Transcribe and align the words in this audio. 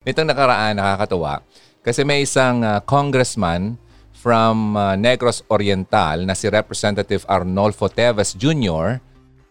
Nitong 0.00 0.32
nakaraan, 0.32 0.80
nakakatuwa. 0.80 1.44
Kasi 1.84 2.08
may 2.08 2.24
isang 2.24 2.64
uh, 2.64 2.80
congressman 2.88 3.76
from 4.16 4.72
uh, 4.72 4.96
Negros 4.96 5.44
Oriental 5.52 6.24
na 6.24 6.32
si 6.32 6.48
Representative 6.48 7.20
Arnolfo 7.28 7.84
Teves 7.84 8.32
Jr. 8.32 8.96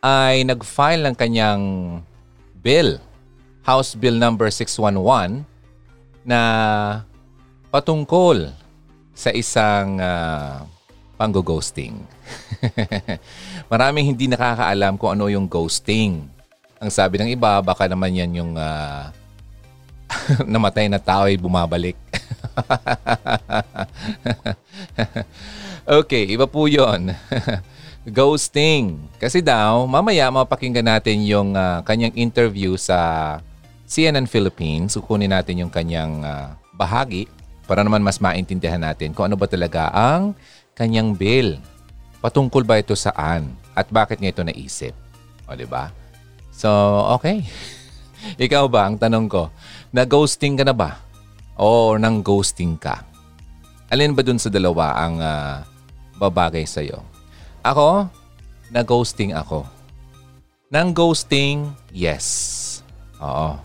ay 0.02 0.42
nag-file 0.42 1.06
ng 1.06 1.14
kanyang 1.14 1.62
bill, 2.66 2.98
House 3.62 3.94
Bill 3.94 4.18
number 4.18 4.50
611 4.50 5.46
na 6.26 6.42
patungkol 7.70 8.50
sa 9.14 9.30
isang 9.30 10.02
uh, 10.02 10.66
panggo-ghosting. 11.22 11.94
Maraming 13.70 14.18
hindi 14.18 14.26
nakakaalam 14.26 14.98
kung 14.98 15.14
ano 15.14 15.30
yung 15.30 15.46
ghosting. 15.46 16.26
Ang 16.82 16.90
sabi 16.90 17.22
ng 17.22 17.38
iba, 17.38 17.62
baka 17.62 17.86
naman 17.86 18.18
yan 18.18 18.34
yung 18.34 18.58
uh, 18.58 19.14
namatay 20.54 20.90
na 20.90 21.00
tao 21.02 21.30
ay 21.30 21.38
bumabalik. 21.38 21.96
okay, 25.86 26.24
iba 26.30 26.46
po 26.50 26.66
yun. 26.66 27.14
Ghosting. 28.10 28.98
Kasi 29.22 29.44
daw, 29.44 29.86
mamaya 29.86 30.32
mapakinggan 30.32 30.88
natin 30.88 31.22
yung 31.28 31.54
uh, 31.54 31.84
kanyang 31.86 32.16
interview 32.18 32.74
sa 32.80 33.38
CNN 33.86 34.26
Philippines. 34.26 34.98
Kukunin 34.98 35.34
natin 35.34 35.62
yung 35.62 35.72
kanyang 35.72 36.24
uh, 36.24 36.56
bahagi 36.74 37.30
para 37.70 37.86
naman 37.86 38.02
mas 38.02 38.18
maintindihan 38.18 38.82
natin 38.82 39.14
kung 39.14 39.30
ano 39.30 39.38
ba 39.38 39.46
talaga 39.46 39.94
ang 39.94 40.34
kanyang 40.74 41.14
bill. 41.14 41.62
Patungkol 42.20 42.66
ba 42.66 42.82
ito 42.82 42.98
saan? 42.98 43.54
At 43.78 43.88
bakit 43.94 44.20
niya 44.20 44.34
ito 44.34 44.44
naisip? 44.44 44.92
O, 45.48 45.56
di 45.56 45.70
ba? 45.70 45.94
So, 46.50 46.68
okay. 47.16 47.46
Ikaw 48.46 48.68
ba, 48.68 48.90
ang 48.90 49.00
tanong 49.00 49.32
ko, 49.32 49.48
na-ghosting 49.90 50.60
ka 50.60 50.64
na 50.66 50.76
ba? 50.76 51.02
O 51.60 51.98
nang 52.00 52.22
ghosting 52.24 52.78
ka? 52.80 53.04
Alin 53.90 54.14
ba 54.14 54.22
dun 54.22 54.38
sa 54.38 54.54
dalawa 54.54 54.94
ang 54.96 55.18
uh, 55.18 55.66
babagay 56.22 56.64
sa'yo? 56.64 57.02
Ako, 57.66 58.06
na-ghosting 58.70 59.34
ako. 59.34 59.66
Nang 60.70 60.94
ghosting, 60.94 61.74
yes. 61.90 62.80
Oo. 63.18 63.58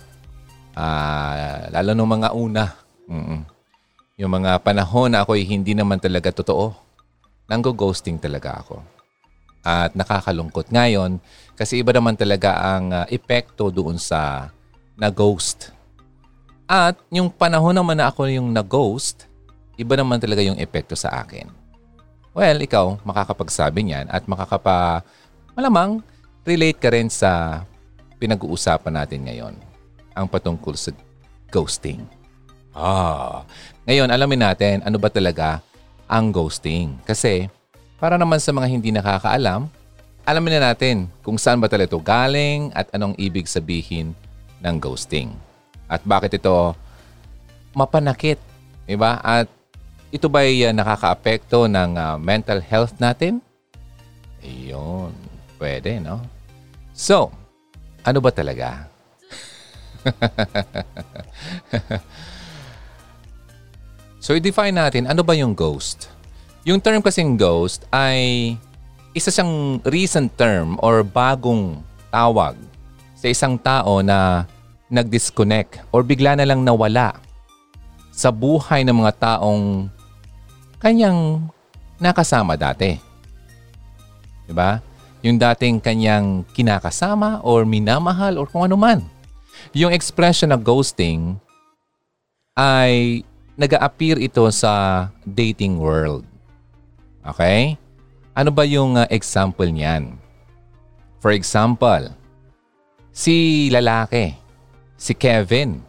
Uh, 0.75 1.59
lalo 1.71 1.93
nung 1.93 2.11
mga 2.11 2.33
una. 2.33 2.65
Mm-mm. 3.05 3.45
Yung 4.17 4.33
mga 4.33 4.65
panahon 4.65 5.13
na 5.13 5.23
ako'y 5.23 5.45
hindi 5.45 5.77
naman 5.77 6.01
talaga 6.01 6.33
totoo. 6.33 6.73
Nang 7.45 7.61
ghosting 7.61 8.17
talaga 8.17 8.65
ako. 8.65 8.81
At 9.65 9.93
nakakalungkot 9.93 10.73
ngayon 10.73 11.21
kasi 11.57 11.81
iba 11.81 11.93
naman 11.93 12.17
talaga 12.17 12.57
ang 12.77 12.93
uh, 12.93 13.05
epekto 13.13 13.69
doon 13.69 14.01
sa 14.01 14.49
na-ghost. 14.97 15.73
At 16.65 16.97
yung 17.13 17.29
panahon 17.29 17.77
naman 17.77 18.01
na 18.01 18.09
ako 18.09 18.25
yung 18.29 18.49
na-ghost, 18.49 19.29
iba 19.77 19.95
naman 19.97 20.17
talaga 20.17 20.41
yung 20.41 20.57
epekto 20.57 20.97
sa 20.97 21.13
akin. 21.21 21.49
Well, 22.35 22.59
ikaw, 22.59 22.99
makakapagsabi 23.05 23.85
niyan 23.87 24.11
at 24.11 24.27
makakapa, 24.27 25.05
malamang, 25.55 26.03
relate 26.43 26.81
ka 26.81 26.91
rin 26.91 27.13
sa 27.13 27.63
pinag-uusapan 28.19 28.95
natin 28.97 29.21
ngayon. 29.29 29.55
Ang 30.17 30.27
patungkol 30.27 30.75
sa 30.75 30.91
ghosting. 31.53 32.03
Ah, 32.75 33.47
ngayon 33.87 34.11
alamin 34.11 34.51
natin 34.51 34.83
ano 34.83 34.99
ba 34.99 35.07
talaga 35.07 35.63
ang 36.11 36.35
ghosting. 36.35 36.99
Kasi 37.07 37.47
para 38.03 38.19
naman 38.19 38.43
sa 38.43 38.51
mga 38.51 38.67
hindi 38.67 38.91
nakakaalam, 38.91 39.71
alamin 40.27 40.59
na 40.59 40.75
natin 40.75 41.07
kung 41.23 41.39
saan 41.39 41.63
ba 41.63 41.71
talaga 41.71 41.95
ito 41.95 42.03
galing 42.03 42.75
at 42.75 42.91
anong 42.91 43.15
ibig 43.15 43.47
sabihin 43.47 44.11
ng 44.59 44.77
ghosting. 44.83 45.31
At 45.89 46.05
bakit 46.05 46.41
ito 46.41 46.77
mapanakit, 47.75 48.39
di 48.87 48.97
ba? 48.97 49.19
At 49.21 49.49
ito 50.15 50.31
ba 50.31 50.47
ay 50.47 50.71
uh, 50.71 50.71
nakakaapekto 50.71 51.67
ng 51.67 51.99
uh, 51.99 52.15
mental 52.23 52.63
health 52.63 52.95
natin? 53.03 53.43
Ayun, 54.45 55.11
pwede, 55.59 55.99
no? 55.99 56.23
So, 56.95 57.35
ano 58.07 58.23
ba 58.23 58.31
talaga? 58.31 58.87
so, 64.25 64.39
i-define 64.39 64.77
natin, 64.77 65.11
ano 65.11 65.27
ba 65.27 65.35
yung 65.35 65.57
ghost? 65.57 66.07
Yung 66.63 66.79
term 66.79 67.03
kasing 67.03 67.35
ghost 67.35 67.83
ay 67.91 68.55
isa 69.13 69.35
siyang 69.35 69.83
recent 69.85 70.31
term 70.39 70.79
or 70.79 71.03
bagong 71.03 71.83
tawag 72.15 72.55
sa 73.19 73.27
isang 73.27 73.59
tao 73.59 73.99
na 73.99 74.47
nag-disconnect 74.95 75.83
or 75.91 76.07
bigla 76.07 76.39
na 76.39 76.47
lang 76.47 76.63
nawala 76.63 77.19
sa 78.15 78.31
buhay 78.31 78.87
ng 78.87 78.95
mga 78.95 79.13
taong 79.19 79.91
kanyang 80.79 81.43
nakasama 81.99 82.55
dati. 82.55 82.95
Diba? 84.47 84.79
Yung 85.27 85.41
dating 85.41 85.83
kanyang 85.83 86.47
kinakasama 86.55 87.43
or 87.43 87.67
minamahal 87.67 88.39
or 88.39 88.47
kung 88.47 88.71
ano 88.71 88.79
man. 88.79 89.03
Yung 89.75 89.91
expression 89.91 90.55
na 90.55 90.61
ghosting 90.61 91.41
ay 92.55 93.25
nag-appear 93.59 94.21
ito 94.23 94.47
sa 94.55 95.09
dating 95.27 95.81
world. 95.81 96.23
Okay? 97.25 97.75
Ano 98.37 98.51
ba 98.55 98.63
yung 98.63 98.99
uh, 99.01 99.09
example 99.11 99.67
niyan? 99.67 100.15
For 101.25 101.33
example, 101.33 102.13
si 103.15 103.67
lalaki, 103.73 104.37
si 104.99 105.13
Kevin, 105.15 105.83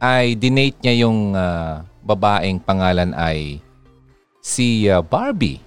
ay 0.00 0.36
dinate 0.36 0.76
niya 0.84 1.08
yung 1.08 1.32
uh, 1.32 1.80
babaeng 2.04 2.60
pangalan 2.60 3.16
ay 3.16 3.60
si 4.44 4.86
uh, 4.86 5.02
Barbie. 5.02 5.62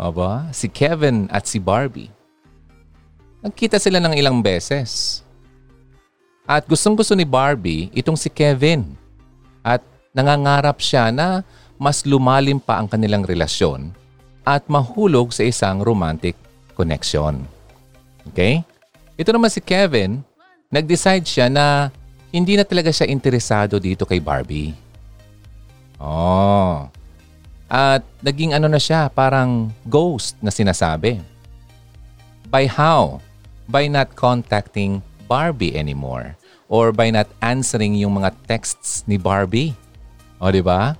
Aba, 0.00 0.48
si 0.56 0.64
Kevin 0.72 1.28
at 1.28 1.44
si 1.44 1.60
Barbie. 1.60 2.08
Nagkita 3.44 3.76
sila 3.76 4.00
ng 4.00 4.16
ilang 4.16 4.40
beses. 4.40 5.20
At 6.48 6.64
gustong 6.64 6.96
gusto 6.96 7.12
ni 7.12 7.28
Barbie 7.28 7.92
itong 7.92 8.16
si 8.16 8.32
Kevin. 8.32 8.96
At 9.60 9.84
nangangarap 10.16 10.80
siya 10.80 11.12
na 11.12 11.44
mas 11.76 12.04
lumalim 12.08 12.56
pa 12.56 12.80
ang 12.80 12.88
kanilang 12.88 13.28
relasyon 13.28 13.92
at 14.44 14.64
mahulog 14.72 15.32
sa 15.36 15.44
isang 15.44 15.84
romantic 15.84 16.36
connection. 16.76 17.44
Okay? 18.32 18.64
Ito 19.20 19.36
naman 19.36 19.52
si 19.52 19.60
Kevin, 19.60 20.24
nag-decide 20.72 21.24
siya 21.28 21.46
na 21.52 21.92
hindi 22.30 22.54
na 22.54 22.64
talaga 22.66 22.90
siya 22.94 23.10
interesado 23.10 23.78
dito 23.82 24.06
kay 24.06 24.22
Barbie. 24.22 24.74
Oh, 26.00 26.88
at 27.70 28.02
naging 28.18 28.50
ano 28.50 28.66
na 28.66 28.82
siya, 28.82 29.06
parang 29.06 29.70
ghost 29.86 30.34
na 30.42 30.50
sinasabi. 30.50 31.22
By 32.50 32.66
how? 32.66 33.22
By 33.70 33.86
not 33.86 34.18
contacting 34.18 35.06
Barbie 35.30 35.78
anymore. 35.78 36.34
Or 36.66 36.90
by 36.90 37.14
not 37.14 37.30
answering 37.38 37.94
yung 37.94 38.18
mga 38.18 38.34
texts 38.50 39.06
ni 39.06 39.14
Barbie. 39.22 39.78
O 40.42 40.50
di 40.50 40.58
ba? 40.58 40.98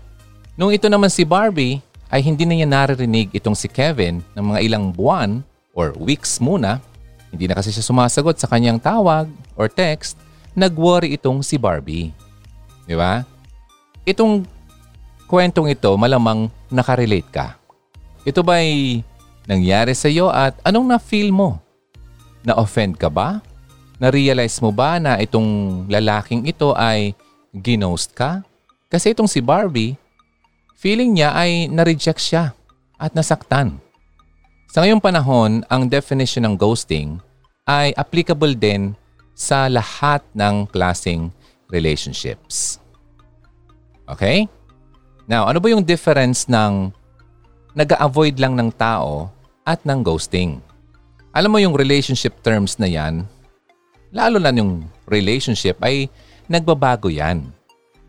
Nung 0.55 0.71
ito 0.71 0.87
naman 0.87 1.11
si 1.11 1.27
Barbie, 1.27 1.83
ay 2.07 2.23
hindi 2.23 2.47
na 2.47 2.55
niya 2.55 2.71
naririnig 2.71 3.35
itong 3.35 3.59
si 3.59 3.67
Kevin 3.67 4.23
ng 4.39 4.55
mga 4.55 4.63
ilang 4.63 4.95
buwan 4.95 5.43
or 5.75 5.91
weeks 5.99 6.39
muna. 6.39 6.79
Hindi 7.35 7.51
na 7.51 7.59
kasi 7.59 7.75
siya 7.75 7.83
sumasagot 7.83 8.39
sa 8.39 8.47
kanyang 8.47 8.79
tawag 8.79 9.27
or 9.59 9.67
text. 9.67 10.15
Nag-worry 10.55 11.15
itong 11.15 11.47
si 11.47 11.55
Barbie. 11.55 12.11
Di 12.87 12.99
ba? 12.99 13.23
Itong 14.03 14.43
kwentong 15.31 15.71
ito 15.71 15.95
malamang 15.95 16.51
nakarelate 16.67 17.31
ka. 17.31 17.55
Ito 18.27 18.43
ba'y 18.43 19.01
nangyari 19.47 19.95
sa 19.95 20.11
iyo 20.11 20.27
at 20.27 20.59
anong 20.67 20.91
na-feel 20.91 21.31
mo? 21.31 21.63
Na-offend 22.43 22.99
ka 22.99 23.07
ba? 23.07 23.39
Na-realize 24.01 24.59
mo 24.59 24.75
ba 24.75 24.99
na 24.99 25.21
itong 25.23 25.85
lalaking 25.87 26.49
ito 26.49 26.75
ay 26.75 27.15
ginost 27.55 28.17
ka? 28.17 28.43
Kasi 28.91 29.15
itong 29.15 29.31
si 29.31 29.39
Barbie, 29.39 29.95
feeling 30.75 31.15
niya 31.15 31.31
ay 31.37 31.71
na-reject 31.71 32.19
siya 32.19 32.57
at 32.99 33.15
nasaktan. 33.15 33.79
Sa 34.75 34.83
ngayong 34.83 35.03
panahon, 35.03 35.63
ang 35.71 35.87
definition 35.87 36.43
ng 36.47 36.55
ghosting 36.59 37.23
ay 37.67 37.95
applicable 37.95 38.55
din 38.55 38.99
sa 39.41 39.73
lahat 39.73 40.21
ng 40.37 40.69
klasing 40.69 41.33
relationships. 41.73 42.77
Okay? 44.05 44.45
Now, 45.25 45.49
ano 45.49 45.65
ba 45.65 45.73
yung 45.73 45.81
difference 45.81 46.45
ng 46.45 46.93
nag-avoid 47.73 48.37
lang 48.37 48.53
ng 48.53 48.69
tao 48.77 49.33
at 49.65 49.81
ng 49.89 50.05
ghosting? 50.05 50.61
Alam 51.33 51.57
mo 51.57 51.59
yung 51.63 51.73
relationship 51.73 52.37
terms 52.45 52.77
na 52.77 52.85
yan, 52.85 53.25
lalo 54.13 54.37
na 54.37 54.53
yung 54.53 54.85
relationship 55.09 55.81
ay 55.81 56.13
nagbabago 56.45 57.09
yan. 57.09 57.49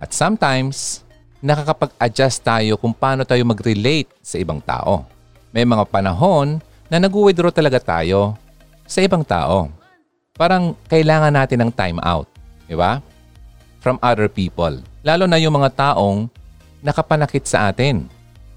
At 0.02 0.12
sometimes, 0.12 1.06
nakakapag-adjust 1.40 2.44
tayo 2.44 2.76
kung 2.76 2.92
paano 2.92 3.24
tayo 3.24 3.46
mag-relate 3.48 4.12
sa 4.20 4.36
ibang 4.36 4.60
tao. 4.60 5.08
May 5.54 5.64
mga 5.64 5.88
panahon 5.88 6.60
na 6.92 6.98
nag-withdraw 7.00 7.54
talaga 7.54 7.80
tayo 7.80 8.36
sa 8.84 9.00
ibang 9.00 9.24
tao. 9.24 9.81
Parang 10.36 10.76
kailangan 10.88 11.34
natin 11.34 11.68
ng 11.68 11.72
time 11.72 12.00
out. 12.04 12.28
Di 12.68 12.76
ba? 12.76 13.04
from 13.82 13.98
other 14.00 14.30
people. 14.30 14.80
Lalo 15.02 15.26
na 15.26 15.42
yung 15.42 15.58
mga 15.58 15.74
taong 15.74 16.30
nakapanakit 16.86 17.50
sa 17.50 17.74
atin 17.74 18.06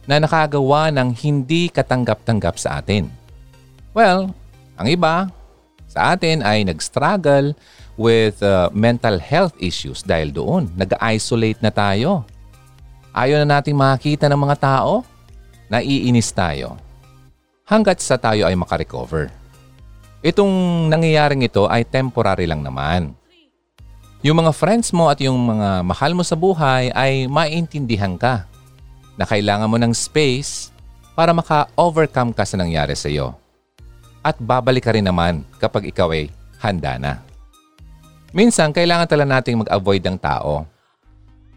na 0.05 0.21
nakagawa 0.21 0.93
ng 0.93 1.17
hindi 1.17 1.73
katanggap-tanggap 1.73 2.61
sa 2.61 2.79
atin. 2.79 3.09
Well, 3.97 4.37
ang 4.77 4.87
iba 4.87 5.33
sa 5.89 6.13
atin 6.13 6.45
ay 6.45 6.69
nag-struggle 6.69 7.57
with 7.97 8.45
uh, 8.45 8.69
mental 8.77 9.17
health 9.17 9.57
issues 9.57 10.05
dahil 10.05 10.29
doon. 10.29 10.69
Nag-isolate 10.77 11.65
na 11.65 11.73
tayo. 11.73 12.29
Ayaw 13.17 13.41
na 13.43 13.59
nating 13.59 13.75
makita 13.75 14.29
ng 14.29 14.41
mga 14.45 14.57
tao. 14.61 15.01
Naiinis 15.73 16.29
tayo. 16.37 16.77
Hanggat 17.65 18.05
sa 18.05 18.21
tayo 18.21 18.45
ay 18.45 18.53
makarecover. 18.53 19.33
Itong 20.25 20.89
nangyayaring 20.89 21.45
ito 21.45 21.69
ay 21.69 21.85
temporary 21.85 22.49
lang 22.49 22.65
naman. 22.65 23.13
Yung 24.25 24.41
mga 24.41 24.57
friends 24.57 24.89
mo 24.89 25.13
at 25.13 25.21
yung 25.21 25.37
mga 25.37 25.85
mahal 25.85 26.17
mo 26.17 26.25
sa 26.25 26.33
buhay 26.33 26.89
ay 26.97 27.29
maintindihan 27.29 28.17
ka 28.17 28.49
na 29.21 29.29
kailangan 29.29 29.69
mo 29.69 29.77
ng 29.77 29.93
space 29.93 30.73
para 31.13 31.37
maka-overcome 31.37 32.33
ka 32.33 32.49
sa 32.49 32.57
nangyari 32.57 32.97
sa 32.97 33.13
iyo. 33.13 33.37
At 34.25 34.41
babalik 34.41 34.89
ka 34.89 34.97
rin 34.97 35.05
naman 35.05 35.45
kapag 35.61 35.93
ikaw 35.93 36.09
ay 36.17 36.33
handa 36.57 36.97
na. 36.97 37.21
Minsan, 38.33 38.73
kailangan 38.73 39.05
talaga 39.05 39.29
nating 39.29 39.61
mag-avoid 39.61 40.01
ng 40.09 40.17
tao 40.17 40.65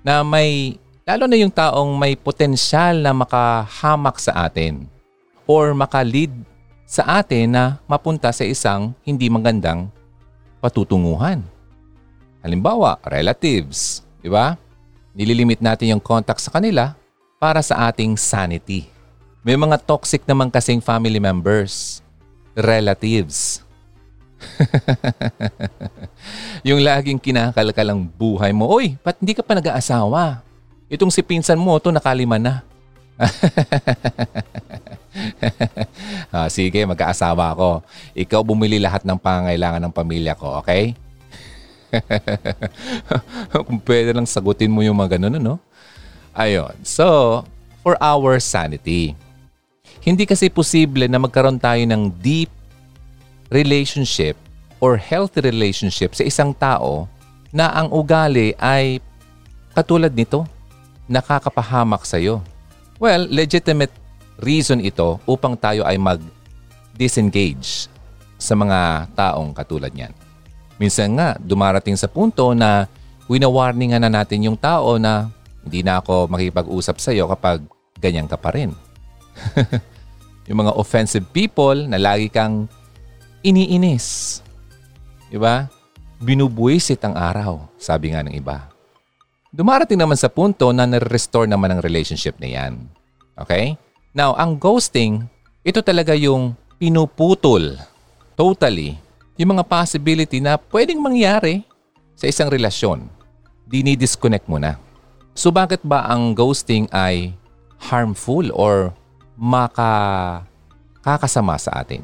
na 0.03 0.27
may, 0.27 0.75
lalo 1.07 1.23
na 1.23 1.39
yung 1.39 1.55
taong 1.55 1.95
may 1.95 2.19
potensyal 2.19 2.99
na 2.99 3.15
makahamak 3.15 4.19
sa 4.19 4.43
atin 4.43 4.83
or 5.47 5.71
makalead 5.71 6.35
sa 6.87 7.19
atin 7.19 7.51
na 7.51 7.63
mapunta 7.83 8.31
sa 8.31 8.47
isang 8.47 8.95
hindi 9.03 9.27
magandang 9.27 9.91
patutunguhan. 10.63 11.43
Halimbawa, 12.39 12.95
relatives, 13.03 14.07
di 14.23 14.31
ba? 14.31 14.55
Nililimit 15.11 15.59
natin 15.59 15.91
yung 15.91 15.99
contact 15.99 16.39
sa 16.39 16.47
kanila 16.47 16.95
para 17.43 17.59
sa 17.59 17.91
ating 17.91 18.15
sanity. 18.15 18.87
May 19.43 19.59
mga 19.59 19.83
toxic 19.83 20.23
naman 20.23 20.47
kasing 20.47 20.79
family 20.79 21.19
members, 21.19 21.99
relatives. 22.55 23.59
yung 26.67 26.79
laging 26.79 27.19
kinakalkal 27.19 27.91
ang 27.91 28.07
buhay 28.07 28.55
mo, 28.55 28.71
Oy, 28.71 28.95
ba't 29.03 29.19
hindi 29.19 29.35
ka 29.35 29.43
pa 29.43 29.59
nag-aasawa? 29.59 30.39
Itong 30.87 31.11
si 31.11 31.19
pinsan 31.19 31.59
mo, 31.59 31.75
to 31.83 31.91
nakalima 31.91 32.39
na. 32.39 32.63
ah, 36.35 36.47
sige, 36.47 36.83
mag-aasawa 36.85 37.53
ako. 37.53 37.69
Ikaw 38.13 38.41
bumili 38.45 38.77
lahat 38.77 39.03
ng 39.03 39.17
pangailangan 39.17 39.81
ng 39.83 39.93
pamilya 39.93 40.37
ko, 40.37 40.61
okay? 40.61 40.93
Kung 43.51 43.79
pwede 43.87 44.11
lang 44.11 44.27
sagutin 44.27 44.71
mo 44.71 44.83
yung 44.83 44.97
mga 44.97 45.17
ganun, 45.17 45.39
no? 45.39 45.55
Ayun. 46.37 46.75
So, 46.85 47.41
for 47.81 47.95
our 48.03 48.37
sanity. 48.43 49.15
Hindi 50.03 50.27
kasi 50.27 50.51
posible 50.51 51.07
na 51.07 51.19
magkaroon 51.19 51.59
tayo 51.59 51.81
ng 51.83 52.11
deep 52.19 52.51
relationship 53.51 54.35
or 54.77 54.99
healthy 54.99 55.41
relationship 55.41 56.13
sa 56.13 56.23
isang 56.23 56.53
tao 56.53 57.07
na 57.49 57.71
ang 57.71 57.89
ugali 57.91 58.53
ay 58.59 58.99
katulad 59.71 60.11
nito, 60.11 60.43
nakakapahamak 61.07 62.03
sa 62.03 62.19
iyo. 62.19 62.43
Well, 62.99 63.25
legitimate 63.29 63.93
reason 64.41 64.81
ito 64.81 65.17
upang 65.25 65.57
tayo 65.57 65.85
ay 65.85 65.97
mag-disengage 65.97 67.89
sa 68.37 68.53
mga 68.53 69.09
taong 69.17 69.53
katulad 69.53 69.89
niyan. 69.89 70.13
Minsan 70.77 71.17
nga, 71.17 71.33
dumarating 71.41 71.97
sa 71.97 72.05
punto 72.05 72.53
na 72.53 72.85
winawarningan 73.25 74.05
na 74.05 74.13
natin 74.13 74.45
yung 74.45 74.57
tao 74.57 75.01
na 75.01 75.33
hindi 75.65 75.81
na 75.81 75.99
ako 75.99 76.29
makipag-usap 76.29 76.95
sa 77.01 77.11
iyo 77.11 77.25
kapag 77.27 77.65
ganyan 77.97 78.29
ka 78.29 78.37
pa 78.37 78.53
rin. 78.53 78.71
yung 80.47 80.63
mga 80.63 80.77
offensive 80.77 81.25
people 81.33 81.75
na 81.89 81.97
lagi 81.97 82.29
kang 82.29 82.69
iniinis. 83.41 84.39
Diba? 85.27 85.67
Binubuisit 86.21 87.03
ang 87.03 87.17
araw, 87.17 87.67
sabi 87.75 88.13
nga 88.13 88.23
ng 88.23 88.33
iba. 88.37 88.69
Dumarating 89.51 89.99
naman 89.99 90.15
sa 90.15 90.29
punto 90.29 90.69
na 90.71 90.85
nare-restore 90.85 91.49
naman 91.49 91.73
ang 91.73 91.81
relationship 91.81 92.37
na 92.37 92.47
yan. 92.47 92.73
Okay? 93.33 93.75
Now, 94.17 94.33
ang 94.33 94.57
ghosting, 94.57 95.29
ito 95.61 95.77
talaga 95.85 96.17
yung 96.17 96.57
pinuputol 96.81 97.77
totally 98.33 98.97
yung 99.37 99.53
mga 99.53 99.69
possibility 99.69 100.41
na 100.41 100.57
pwedeng 100.73 100.97
mangyari 100.97 101.61
sa 102.17 102.25
isang 102.25 102.49
relasyon. 102.49 103.05
Dinidisconnect 103.69 104.49
mo 104.49 104.57
na. 104.57 104.81
So 105.37 105.53
bakit 105.53 105.85
ba 105.85 106.09
ang 106.09 106.33
ghosting 106.33 106.89
ay 106.89 107.37
harmful 107.77 108.49
or 108.57 108.89
maka 109.37 110.41
kakasama 111.05 111.61
sa 111.61 111.77
atin? 111.77 112.01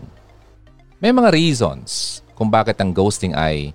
May 1.01 1.09
mga 1.09 1.33
reasons 1.33 2.21
kung 2.37 2.53
bakit 2.53 2.77
ang 2.77 2.93
ghosting 2.93 3.33
ay 3.33 3.73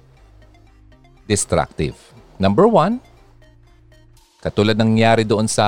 destructive. 1.26 1.98
Number 2.38 2.70
one, 2.70 3.02
katulad 4.38 4.78
ng 4.78 4.94
nangyari 4.94 5.26
doon 5.26 5.50
sa 5.50 5.66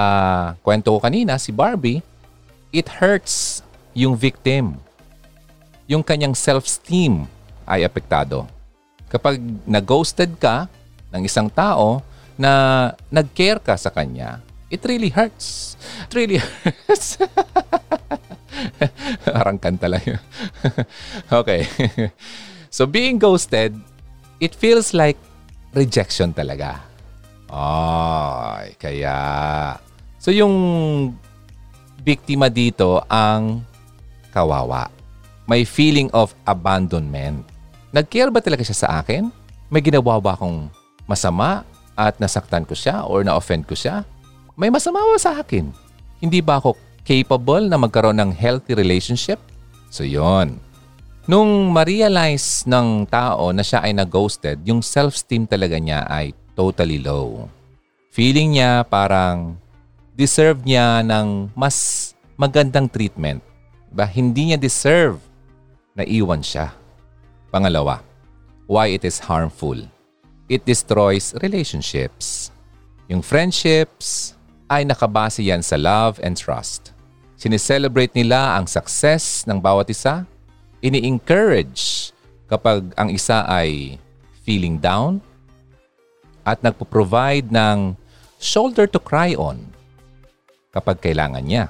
kwento 0.63 0.95
ko 0.95 1.03
kanina, 1.03 1.35
si 1.35 1.51
Barbie, 1.51 1.99
it 2.71 3.03
hurts 3.03 3.63
yung 3.95 4.15
victim. 4.15 4.79
Yung 5.91 6.07
kanyang 6.07 6.35
self-esteem 6.39 7.27
ay 7.67 7.83
apektado. 7.83 8.47
Kapag 9.11 9.43
na-ghosted 9.67 10.39
ka 10.39 10.71
ng 11.11 11.27
isang 11.27 11.51
tao 11.51 11.99
na 12.39 12.95
nag-care 13.11 13.59
ka 13.59 13.75
sa 13.75 13.91
kanya, 13.91 14.39
it 14.71 14.87
really 14.87 15.11
hurts. 15.11 15.75
It 16.07 16.15
really 16.15 16.39
hurts. 16.39 17.19
Parang 19.35 19.59
kanta 19.59 19.91
lang 19.91 20.03
yun. 20.07 20.23
okay. 21.43 21.67
so 22.75 22.87
being 22.87 23.19
ghosted, 23.19 23.75
it 24.39 24.55
feels 24.55 24.95
like 24.95 25.19
rejection 25.75 26.31
talaga. 26.31 26.79
Ay, 27.51 28.79
kaya... 28.79 29.15
So 30.23 30.31
yung 30.31 30.55
biktima 32.03 32.49
dito 32.49 33.05
ang 33.07 33.65
kawawa. 34.33 34.89
May 35.51 35.67
feeling 35.67 36.09
of 36.15 36.33
abandonment. 36.47 37.43
Nag-care 37.91 38.31
ba 38.31 38.39
talaga 38.39 38.63
siya 38.63 38.87
sa 38.87 38.89
akin? 39.03 39.29
May 39.67 39.83
ginawa 39.83 40.23
ba 40.23 40.39
akong 40.39 40.71
masama 41.11 41.67
at 41.99 42.17
nasaktan 42.23 42.63
ko 42.63 42.75
siya 42.75 43.03
or 43.03 43.27
na-offend 43.27 43.67
ko 43.67 43.75
siya? 43.75 44.07
May 44.55 44.71
masama 44.71 45.03
ba 45.03 45.19
sa 45.19 45.43
akin? 45.43 45.71
Hindi 46.23 46.39
ba 46.39 46.63
ako 46.63 46.79
capable 47.03 47.67
na 47.67 47.81
magkaroon 47.81 48.19
ng 48.19 48.31
healthy 48.31 48.79
relationship? 48.79 49.43
So 49.91 50.07
yon. 50.07 50.63
Nung 51.27 51.71
ma-realize 51.71 52.67
ng 52.67 53.07
tao 53.07 53.51
na 53.51 53.63
siya 53.63 53.83
ay 53.87 53.95
na-ghosted, 53.95 54.63
yung 54.67 54.83
self-esteem 54.83 55.47
talaga 55.47 55.79
niya 55.79 56.07
ay 56.07 56.35
totally 56.55 56.99
low. 57.03 57.47
Feeling 58.11 58.59
niya 58.59 58.83
parang 58.87 59.55
deserve 60.21 60.61
niya 60.69 61.01
ng 61.01 61.49
mas 61.57 62.13
magandang 62.37 62.93
treatment. 62.93 63.41
Ba, 63.89 64.05
hindi 64.05 64.53
niya 64.53 64.61
deserve 64.61 65.17
na 65.97 66.05
iwan 66.05 66.45
siya. 66.45 66.77
Pangalawa, 67.49 68.05
why 68.69 68.93
it 68.93 69.01
is 69.01 69.17
harmful. 69.17 69.81
It 70.53 70.69
destroys 70.69 71.33
relationships. 71.41 72.53
Yung 73.09 73.25
friendships 73.25 74.37
ay 74.69 74.85
nakabase 74.85 75.41
yan 75.41 75.65
sa 75.65 75.81
love 75.81 76.21
and 76.21 76.37
trust. 76.37 76.93
Sineselebrate 77.41 78.13
nila 78.13 78.61
ang 78.61 78.69
success 78.69 79.49
ng 79.49 79.57
bawat 79.57 79.89
isa. 79.89 80.29
Ini-encourage 80.85 82.13
kapag 82.45 82.93
ang 83.01 83.09
isa 83.09 83.49
ay 83.49 83.97
feeling 84.45 84.77
down 84.77 85.25
at 86.45 86.61
nagpo-provide 86.61 87.49
ng 87.49 87.97
shoulder 88.37 88.85
to 88.85 89.01
cry 89.01 89.33
on 89.33 89.65
kapag 90.71 91.03
kailangan 91.03 91.43
niya. 91.43 91.69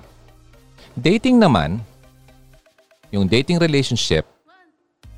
Dating 0.97 1.41
naman, 1.41 1.81
yung 3.11 3.27
dating 3.27 3.59
relationship 3.59 4.25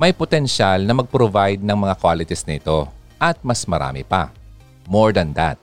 may 0.03 0.11
potensyal 0.11 0.83
na 0.83 0.99
mag-provide 0.99 1.63
ng 1.63 1.79
mga 1.79 1.95
qualities 2.03 2.43
nito 2.43 2.91
at 3.23 3.39
mas 3.47 3.63
marami 3.71 4.03
pa. 4.03 4.35
More 4.91 5.15
than 5.15 5.31
that. 5.39 5.55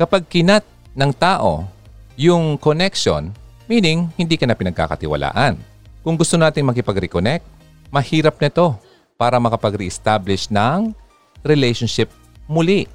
Kapag 0.00 0.24
kinat 0.24 0.64
ng 0.96 1.12
tao 1.12 1.68
yung 2.16 2.56
connection, 2.56 3.28
meaning 3.68 4.08
hindi 4.16 4.40
ka 4.40 4.48
na 4.48 4.56
pinagkakatiwalaan. 4.56 5.60
Kung 6.00 6.16
gusto 6.16 6.40
natin 6.40 6.64
makipag-reconnect, 6.64 7.44
mahirap 7.92 8.40
nito 8.40 8.72
para 9.20 9.36
makapag-re-establish 9.36 10.48
ng 10.48 10.96
relationship 11.44 12.08
muli 12.48 12.88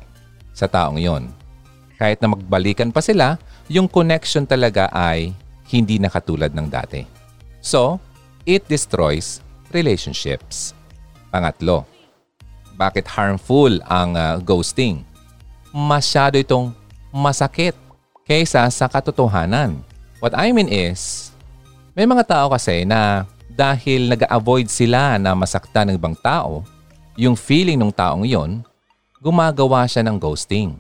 sa 0.58 0.66
taong 0.66 0.98
yon. 0.98 1.30
Kahit 2.02 2.18
na 2.18 2.34
magbalikan 2.34 2.90
pa 2.90 3.06
sila, 3.06 3.38
yung 3.68 3.88
connection 3.88 4.48
talaga 4.48 4.88
ay 4.96 5.32
hindi 5.68 6.00
na 6.00 6.08
katulad 6.08 6.52
ng 6.56 6.68
dati. 6.72 7.04
So, 7.60 8.00
it 8.48 8.64
destroys 8.72 9.44
relationships. 9.76 10.72
Pangatlo, 11.32 11.84
bakit 12.80 13.04
harmful 13.08 13.80
ang 13.88 14.16
uh, 14.16 14.40
ghosting? 14.40 15.08
masyado 15.78 16.42
itong 16.42 16.74
masakit 17.14 17.78
kaysa 18.26 18.66
sa 18.74 18.86
katotohanan. 18.90 19.78
What 20.18 20.34
I 20.34 20.50
mean 20.50 20.74
is, 20.74 21.30
may 21.94 22.10
mga 22.10 22.26
tao 22.26 22.50
kasi 22.50 22.82
na 22.82 23.30
dahil 23.54 24.10
nag-avoid 24.10 24.70
sila 24.74 25.22
na 25.22 25.38
masaktan 25.38 25.94
ng 25.94 25.96
ibang 26.02 26.18
tao, 26.18 26.66
yung 27.14 27.38
feeling 27.38 27.78
ng 27.78 27.94
taong 27.94 28.26
yon, 28.26 28.62
gumagawa 29.22 29.86
siya 29.86 30.06
ng 30.06 30.18
ghosting. 30.18 30.74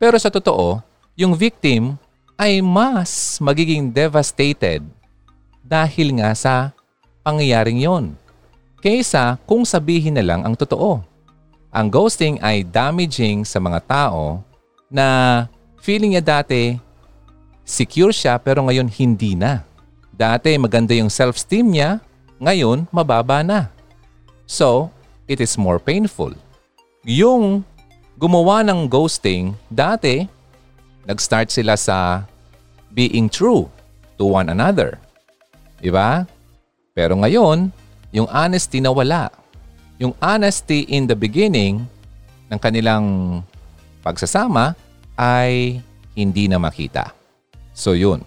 Pero 0.00 0.16
sa 0.16 0.32
totoo, 0.32 0.80
yung 1.16 1.36
victim 1.36 1.96
ay 2.40 2.64
mas 2.64 3.36
magiging 3.36 3.92
devastated 3.92 4.80
dahil 5.60 6.16
nga 6.16 6.32
sa 6.32 6.72
pangyayaring 7.20 7.84
yon. 7.84 8.16
Kaysa 8.80 9.36
kung 9.44 9.68
sabihin 9.68 10.16
na 10.16 10.24
lang 10.24 10.40
ang 10.48 10.56
totoo. 10.56 11.04
Ang 11.68 11.86
ghosting 11.92 12.40
ay 12.40 12.64
damaging 12.64 13.44
sa 13.44 13.60
mga 13.60 13.84
tao 13.84 14.40
na 14.88 15.44
feeling 15.84 16.16
niya 16.16 16.40
dati 16.40 16.80
secure 17.60 18.08
siya 18.08 18.40
pero 18.40 18.64
ngayon 18.64 18.88
hindi 18.88 19.36
na. 19.36 19.60
Dati 20.16 20.56
maganda 20.56 20.96
yung 20.96 21.12
self-esteem 21.12 21.68
niya, 21.68 22.00
ngayon 22.40 22.88
mababa 22.88 23.44
na. 23.44 23.68
So, 24.48 24.88
it 25.28 25.44
is 25.44 25.60
more 25.60 25.76
painful. 25.76 26.32
Yung 27.04 27.68
gumawa 28.16 28.64
ng 28.64 28.88
ghosting, 28.88 29.52
dati 29.68 30.39
nag-start 31.10 31.50
sila 31.50 31.74
sa 31.74 32.22
being 32.94 33.26
true 33.26 33.66
to 34.14 34.30
one 34.30 34.46
another. 34.46 35.02
Diba? 35.82 36.30
Pero 36.94 37.18
ngayon, 37.18 37.74
yung 38.14 38.30
honesty 38.30 38.78
na 38.78 38.94
wala 38.94 39.34
yung 40.00 40.16
honesty 40.16 40.88
in 40.88 41.04
the 41.04 41.12
beginning 41.12 41.84
ng 42.48 42.56
kanilang 42.56 43.04
pagsasama 44.00 44.72
ay 45.20 45.84
hindi 46.16 46.48
na 46.48 46.56
makita. 46.56 47.12
So 47.76 47.92
yun. 47.92 48.24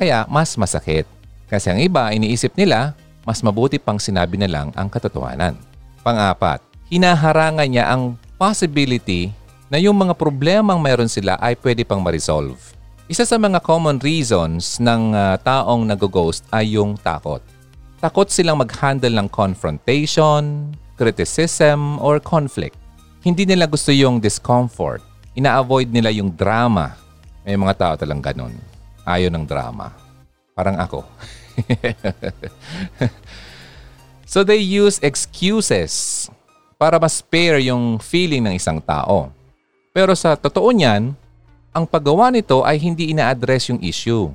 Kaya 0.00 0.24
mas 0.32 0.56
masakit. 0.56 1.04
Kasi 1.44 1.68
ang 1.68 1.76
iba 1.76 2.08
iniisip 2.08 2.56
nila, 2.56 2.96
mas 3.28 3.44
mabuti 3.44 3.76
pang 3.76 4.00
sinabi 4.00 4.40
na 4.40 4.48
lang 4.48 4.72
ang 4.72 4.88
katotohanan. 4.88 5.60
Pangapat, 6.00 6.64
hinaharangan 6.88 7.68
niya 7.68 7.92
ang 7.92 8.16
possibility 8.40 9.28
na 9.70 9.78
yung 9.78 9.94
mga 9.94 10.18
problemang 10.18 10.82
mayroon 10.82 11.06
sila 11.06 11.38
ay 11.38 11.54
pwede 11.62 11.86
pang 11.86 12.02
ma-resolve. 12.02 12.58
Isa 13.06 13.22
sa 13.22 13.38
mga 13.38 13.62
common 13.62 14.02
reasons 14.02 14.82
ng 14.82 15.14
uh, 15.14 15.38
taong 15.46 15.86
nag-ghost 15.86 16.42
ay 16.50 16.74
yung 16.74 16.98
takot. 16.98 17.38
Takot 18.02 18.26
silang 18.26 18.58
mag-handle 18.58 19.14
ng 19.14 19.30
confrontation, 19.30 20.74
criticism, 20.98 22.02
or 22.02 22.18
conflict. 22.18 22.74
Hindi 23.22 23.46
nila 23.46 23.70
gusto 23.70 23.94
yung 23.94 24.18
discomfort. 24.18 25.06
Ina-avoid 25.38 25.94
nila 25.94 26.10
yung 26.10 26.34
drama. 26.34 26.98
May 27.46 27.54
mga 27.54 27.74
tao 27.78 27.92
talang 27.94 28.18
ganun. 28.18 28.54
Ayaw 29.06 29.30
ng 29.30 29.46
drama. 29.46 29.94
Parang 30.54 30.82
ako. 30.82 31.06
so 34.32 34.42
they 34.42 34.58
use 34.58 34.98
excuses 35.02 36.26
para 36.74 36.98
ma-spare 36.98 37.62
yung 37.62 38.02
feeling 38.02 38.42
ng 38.42 38.54
isang 38.58 38.82
tao. 38.82 39.30
Pero 40.00 40.16
sa 40.16 40.32
totoo 40.32 40.72
niyan, 40.72 41.12
ang 41.76 41.84
paggawa 41.84 42.32
nito 42.32 42.64
ay 42.64 42.80
hindi 42.80 43.12
ina-address 43.12 43.68
yung 43.68 43.84
issue. 43.84 44.32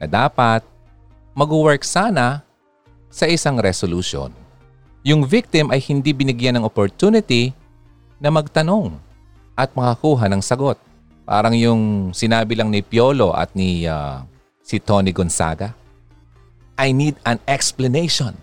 Na 0.00 0.08
dapat 0.08 0.64
mag-work 1.36 1.84
sana 1.84 2.40
sa 3.12 3.28
isang 3.28 3.60
resolution 3.60 4.32
yung 5.08 5.24
victim 5.24 5.70
ay 5.72 5.80
hindi 5.80 6.12
binigyan 6.12 6.60
ng 6.60 6.66
opportunity 6.68 7.56
na 8.18 8.28
magtanong 8.28 8.98
at 9.56 9.72
makakuha 9.72 10.28
ng 10.28 10.42
sagot. 10.44 10.76
Parang 11.24 11.56
yung 11.56 12.12
sinabi 12.12 12.52
lang 12.52 12.68
ni 12.68 12.84
Piolo 12.84 13.32
at 13.32 13.52
ni 13.56 13.88
uh, 13.88 14.20
si 14.60 14.76
Tony 14.76 15.12
Gonzaga. 15.16 15.72
I 16.78 16.92
need 16.92 17.16
an 17.24 17.40
explanation. 17.48 18.36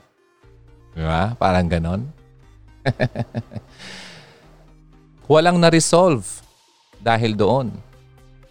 Diba? 0.98 1.38
Parang 1.38 1.70
ganon. 1.70 2.10
Walang 5.26 5.58
na-resolve 5.58 6.22
dahil 7.02 7.34
doon. 7.34 7.74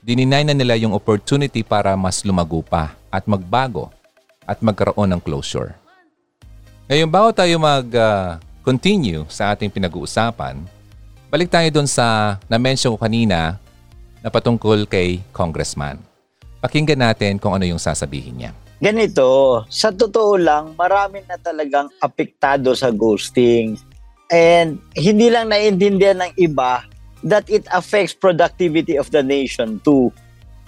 Dininay 0.02 0.43
na 0.43 0.59
nila 0.59 0.75
yung 0.75 0.90
opportunity 0.90 1.62
para 1.62 1.95
mas 1.95 2.26
lumago 2.26 2.66
pa 2.66 2.99
at 3.14 3.25
magbago 3.31 3.95
at 4.43 4.59
magkaroon 4.59 5.14
ng 5.14 5.21
closure. 5.23 5.78
Ngayon, 6.90 7.09
bago 7.09 7.31
tayo 7.33 7.57
mag-continue 7.62 9.23
uh, 9.23 9.31
sa 9.31 9.54
ating 9.54 9.71
pinag-uusapan, 9.71 10.61
balik 11.31 11.49
tayo 11.49 11.71
doon 11.71 11.88
sa 11.88 12.37
na-mention 12.50 12.93
ko 12.93 12.99
kanina 12.99 13.57
na 14.19 14.28
patungkol 14.28 14.85
kay 14.90 15.23
Congressman. 15.31 15.97
Pakinggan 16.59 17.00
natin 17.00 17.38
kung 17.38 17.54
ano 17.54 17.64
yung 17.64 17.81
sasabihin 17.81 18.35
niya. 18.35 18.52
Ganito, 18.83 19.62
sa 19.71 19.95
totoo 19.95 20.37
lang, 20.37 20.75
marami 20.75 21.23
na 21.25 21.38
talagang 21.38 21.87
apektado 22.02 22.75
sa 22.75 22.90
ghosting. 22.90 23.78
And 24.33 24.81
hindi 24.97 25.28
lang 25.28 25.52
naiintindihan 25.52 26.25
ng 26.25 26.33
iba 26.40 26.85
that 27.25 27.49
it 27.49 27.64
affects 27.73 28.12
productivity 28.12 28.97
of 28.97 29.09
the 29.12 29.25
nation 29.25 29.81
too. 29.85 30.12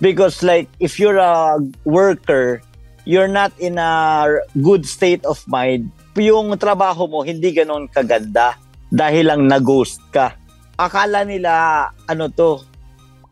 Because 0.00 0.44
like, 0.44 0.68
if 0.80 1.00
you're 1.00 1.20
a 1.20 1.56
worker, 1.84 2.60
you're 3.06 3.30
not 3.30 3.52
in 3.56 3.78
a 3.78 4.26
good 4.60 4.84
state 4.84 5.24
of 5.24 5.40
mind, 5.48 5.88
yung 6.16 6.52
trabaho 6.56 7.08
mo 7.08 7.20
hindi 7.24 7.52
ganoon 7.52 7.88
kaganda 7.92 8.56
dahil 8.92 9.32
lang 9.32 9.42
na-ghost 9.48 10.00
ka. 10.12 10.36
Akala 10.76 11.24
nila 11.24 11.88
ano 12.08 12.28
to, 12.28 12.60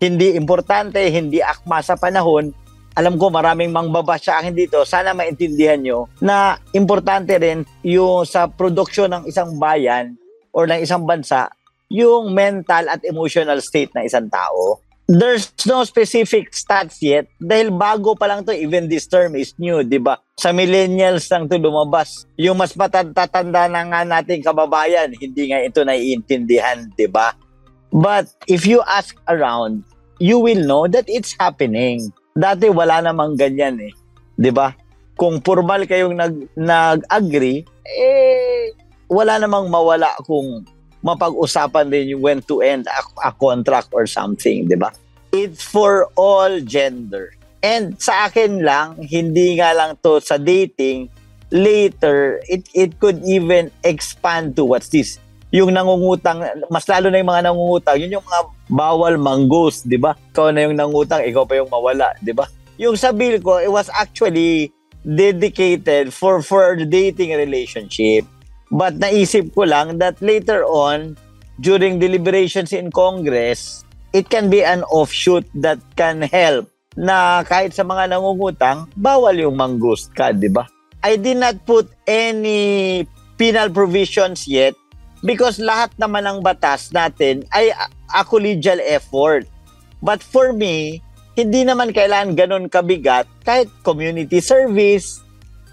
hindi 0.01 0.37
importante, 0.37 1.01
hindi 1.09 1.41
akma 1.41 1.81
sa 1.85 1.97
panahon. 1.97 2.53
Alam 2.95 3.19
ko 3.19 3.31
maraming 3.31 3.75
mangbaba 3.75 4.15
sa 4.19 4.39
akin 4.39 4.55
dito. 4.55 4.87
Sana 4.87 5.11
maintindihan 5.15 5.83
nyo 5.83 6.07
na 6.23 6.59
importante 6.75 7.35
rin 7.39 7.67
yung 7.83 8.23
sa 8.23 8.47
produksyon 8.47 9.11
ng 9.11 9.25
isang 9.27 9.59
bayan 9.59 10.15
or 10.55 10.71
ng 10.71 10.79
isang 10.79 11.03
bansa, 11.03 11.51
yung 11.91 12.31
mental 12.31 12.87
at 12.87 13.03
emotional 13.03 13.59
state 13.59 13.91
ng 13.99 14.07
isang 14.07 14.31
tao 14.31 14.79
there's 15.05 15.53
no 15.69 15.85
specific 15.85 16.53
stats 16.57 17.01
yet 17.05 17.29
dahil 17.37 17.69
bago 17.69 18.17
pa 18.17 18.25
lang 18.25 18.41
to 18.45 18.57
even 18.57 18.89
this 18.89 19.05
term 19.05 19.37
is 19.37 19.53
new, 19.61 19.85
'di 19.85 20.01
ba? 20.01 20.17
Sa 20.41 20.51
millennials 20.51 21.29
lang 21.29 21.49
to 21.49 21.61
lumabas. 21.61 22.25
Yung 22.41 22.57
mas 22.57 22.73
matatanda 22.73 23.69
na 23.69 23.85
nga 23.85 24.01
nating 24.05 24.41
kababayan, 24.41 25.13
hindi 25.13 25.53
nga 25.53 25.61
ito 25.61 25.85
naiintindihan, 25.85 26.89
'di 26.97 27.09
ba? 27.13 27.37
But 27.95 28.33
if 28.51 28.67
you 28.67 28.83
ask 28.89 29.15
around, 29.31 29.87
you 30.19 30.41
will 30.41 30.65
know 30.65 30.89
that 30.91 31.07
it's 31.07 31.37
happening. 31.37 32.11
Dati 32.35 32.67
wala 32.67 32.99
namang 32.99 33.39
ganyan 33.39 33.79
eh, 33.79 33.95
'di 34.35 34.51
ba? 34.51 34.75
Kung 35.15 35.39
formal 35.39 35.87
kayong 35.87 36.19
nag 36.19 36.35
nag-agree, 36.59 37.63
eh 37.87 38.75
wala 39.07 39.39
namang 39.39 39.71
mawala 39.71 40.11
kung 40.27 40.67
mapag-usapan 41.05 41.93
din 41.93 42.17
yung 42.17 42.23
when 42.27 42.41
to 42.43 42.65
end 42.65 42.89
a, 42.91 43.01
a 43.29 43.31
contract 43.31 43.93
or 43.95 44.09
something, 44.09 44.67
di 44.67 44.75
ba? 44.75 44.91
It's 45.31 45.63
for 45.63 46.09
all 46.17 46.59
gender. 46.65 47.37
And 47.61 47.95
sa 48.01 48.27
akin 48.27 48.65
lang, 48.65 48.99
hindi 49.05 49.61
nga 49.61 49.77
lang 49.77 50.01
to 50.01 50.19
sa 50.19 50.41
dating, 50.41 51.13
later, 51.53 52.41
it, 52.49 52.67
it 52.73 52.99
could 52.99 53.21
even 53.23 53.71
expand 53.85 54.57
to 54.57 54.65
what's 54.65 54.89
this? 54.89 55.21
Yung 55.55 55.71
nangungutang, 55.71 56.43
mas 56.67 56.83
lalo 56.91 57.15
na 57.15 57.23
yung 57.23 57.31
mga 57.31 57.47
nangungutang, 57.47 57.97
yun 58.03 58.19
yung 58.19 58.27
mga 58.27 58.43
bawal 58.75 59.15
mangghost, 59.15 59.87
di 59.87 59.95
ba? 59.95 60.19
Ikaw 60.35 60.51
na 60.51 60.67
yung 60.67 60.75
nangutang, 60.75 61.23
ikaw 61.23 61.47
pa 61.47 61.63
yung 61.63 61.71
mawala, 61.71 62.11
di 62.19 62.35
ba? 62.35 62.51
Yung 62.75 62.99
sa 62.99 63.15
bill 63.15 63.39
ko, 63.39 63.63
it 63.63 63.71
was 63.71 63.87
actually 63.95 64.75
dedicated 65.07 66.11
for 66.11 66.43
for 66.43 66.75
dating 66.75 67.39
relationship. 67.39 68.27
But 68.67 68.99
naisip 68.99 69.55
ko 69.55 69.63
lang 69.63 70.03
that 70.03 70.19
later 70.19 70.67
on, 70.67 71.15
during 71.63 72.03
deliberations 72.03 72.75
in 72.75 72.91
Congress, 72.91 73.87
it 74.11 74.27
can 74.27 74.51
be 74.51 74.67
an 74.67 74.83
offshoot 74.91 75.47
that 75.63 75.79
can 75.95 76.27
help 76.27 76.67
na 76.99 77.47
kahit 77.47 77.79
sa 77.79 77.87
mga 77.87 78.11
nangungutang, 78.11 78.91
bawal 78.99 79.39
yung 79.39 79.55
manggust 79.55 80.11
ka, 80.19 80.35
di 80.35 80.51
ba? 80.51 80.67
I 81.07 81.15
did 81.15 81.39
not 81.39 81.63
put 81.63 81.95
any 82.11 83.07
penal 83.39 83.71
provisions 83.71 84.51
yet 84.51 84.75
because 85.25 85.57
lahat 85.57 85.91
naman 85.97 86.29
ng 86.29 86.39
batas 86.45 86.93
natin 86.93 87.43
ay 87.51 87.73
a 88.13 88.23
collegial 88.23 88.79
effort. 88.85 89.49
But 90.05 90.21
for 90.21 90.53
me, 90.53 91.01
hindi 91.35 91.65
naman 91.65 91.91
kailangan 91.91 92.37
ganun 92.37 92.65
kabigat 92.69 93.27
kahit 93.43 93.73
community 93.83 94.39
service, 94.39 95.25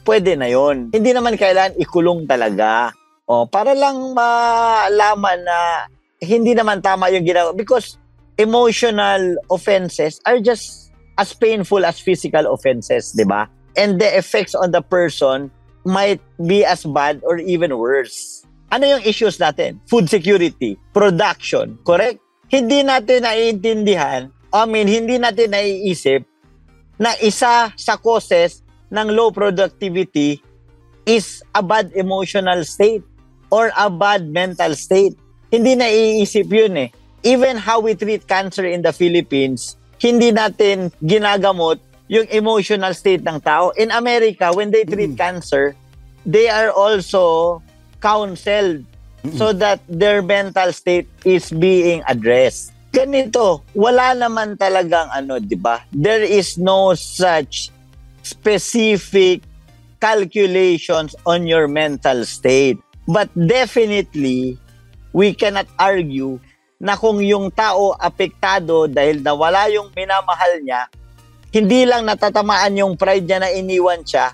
pwede 0.08 0.40
na 0.40 0.50
yon. 0.50 0.90
Hindi 0.96 1.12
naman 1.12 1.36
kailangan 1.38 1.78
ikulong 1.78 2.26
talaga. 2.26 2.96
O, 3.28 3.46
para 3.46 3.76
lang 3.76 4.16
malaman 4.16 5.40
na 5.46 5.86
hindi 6.24 6.56
naman 6.56 6.82
tama 6.82 7.12
yung 7.14 7.28
ginawa. 7.28 7.54
Because 7.54 8.00
emotional 8.40 9.38
offenses 9.52 10.18
are 10.26 10.42
just 10.42 10.90
as 11.20 11.36
painful 11.38 11.86
as 11.86 12.02
physical 12.02 12.50
offenses, 12.50 13.14
di 13.14 13.28
ba? 13.28 13.46
And 13.78 14.02
the 14.02 14.10
effects 14.18 14.58
on 14.58 14.74
the 14.74 14.82
person 14.82 15.54
might 15.86 16.20
be 16.42 16.66
as 16.66 16.82
bad 16.84 17.22
or 17.22 17.38
even 17.38 17.78
worse. 17.78 18.41
Ano 18.72 18.88
yung 18.88 19.04
issues 19.04 19.36
natin? 19.36 19.84
Food 19.86 20.08
security, 20.08 20.80
production, 20.96 21.76
correct? 21.84 22.24
hindi 22.52 22.84
natin 22.84 23.24
naiintindihan, 23.24 24.28
I 24.52 24.68
mean, 24.68 24.92
hindi 24.92 25.16
natin 25.16 25.56
naiisip 25.56 26.28
na 27.00 27.16
isa 27.24 27.72
sa 27.72 27.94
causes 27.96 28.60
ng 28.92 29.08
low 29.16 29.32
productivity 29.32 30.44
is 31.08 31.40
a 31.56 31.64
bad 31.64 31.96
emotional 31.96 32.68
state 32.68 33.08
or 33.48 33.72
a 33.72 33.88
bad 33.88 34.28
mental 34.28 34.76
state. 34.76 35.16
Hindi 35.48 35.80
naiisip 35.80 36.52
yun 36.52 36.76
eh. 36.76 36.90
Even 37.24 37.56
how 37.56 37.80
we 37.80 37.96
treat 37.96 38.28
cancer 38.28 38.68
in 38.68 38.84
the 38.84 38.92
Philippines, 38.92 39.80
hindi 39.96 40.36
natin 40.36 40.92
ginagamot 41.00 41.80
yung 42.12 42.28
emotional 42.28 42.92
state 42.92 43.24
ng 43.24 43.40
tao. 43.40 43.72
In 43.80 43.96
America, 43.96 44.52
when 44.52 44.76
they 44.76 44.84
treat 44.84 45.16
mm. 45.16 45.20
cancer, 45.20 45.72
they 46.28 46.52
are 46.52 46.76
also 46.76 47.64
counseled 48.02 48.84
so 49.38 49.54
that 49.54 49.78
their 49.86 50.26
mental 50.26 50.74
state 50.74 51.06
is 51.22 51.54
being 51.54 52.02
addressed 52.10 52.74
ganito, 52.92 53.64
wala 53.72 54.12
naman 54.12 54.60
talagang 54.60 55.08
ano, 55.16 55.40
'di 55.40 55.56
ba? 55.56 55.88
There 55.96 56.28
is 56.28 56.60
no 56.60 56.92
such 56.94 57.72
specific 58.22 59.42
calculations 59.98 61.16
on 61.24 61.48
your 61.48 61.72
mental 61.72 62.28
state. 62.28 62.78
But 63.08 63.32
definitely, 63.34 64.60
we 65.16 65.34
cannot 65.34 65.72
argue 65.80 66.38
na 66.78 67.00
kung 67.00 67.24
yung 67.24 67.50
tao 67.50 67.96
apektado 67.98 68.86
dahil 68.90 69.24
nawala 69.24 69.70
yung 69.72 69.90
minamahal 69.94 70.62
niya, 70.62 70.90
hindi 71.54 71.86
lang 71.86 72.06
natatamaan 72.06 72.74
yung 72.78 72.94
pride 72.98 73.26
niya 73.26 73.40
na 73.42 73.50
iniwan 73.54 74.02
siya, 74.02 74.34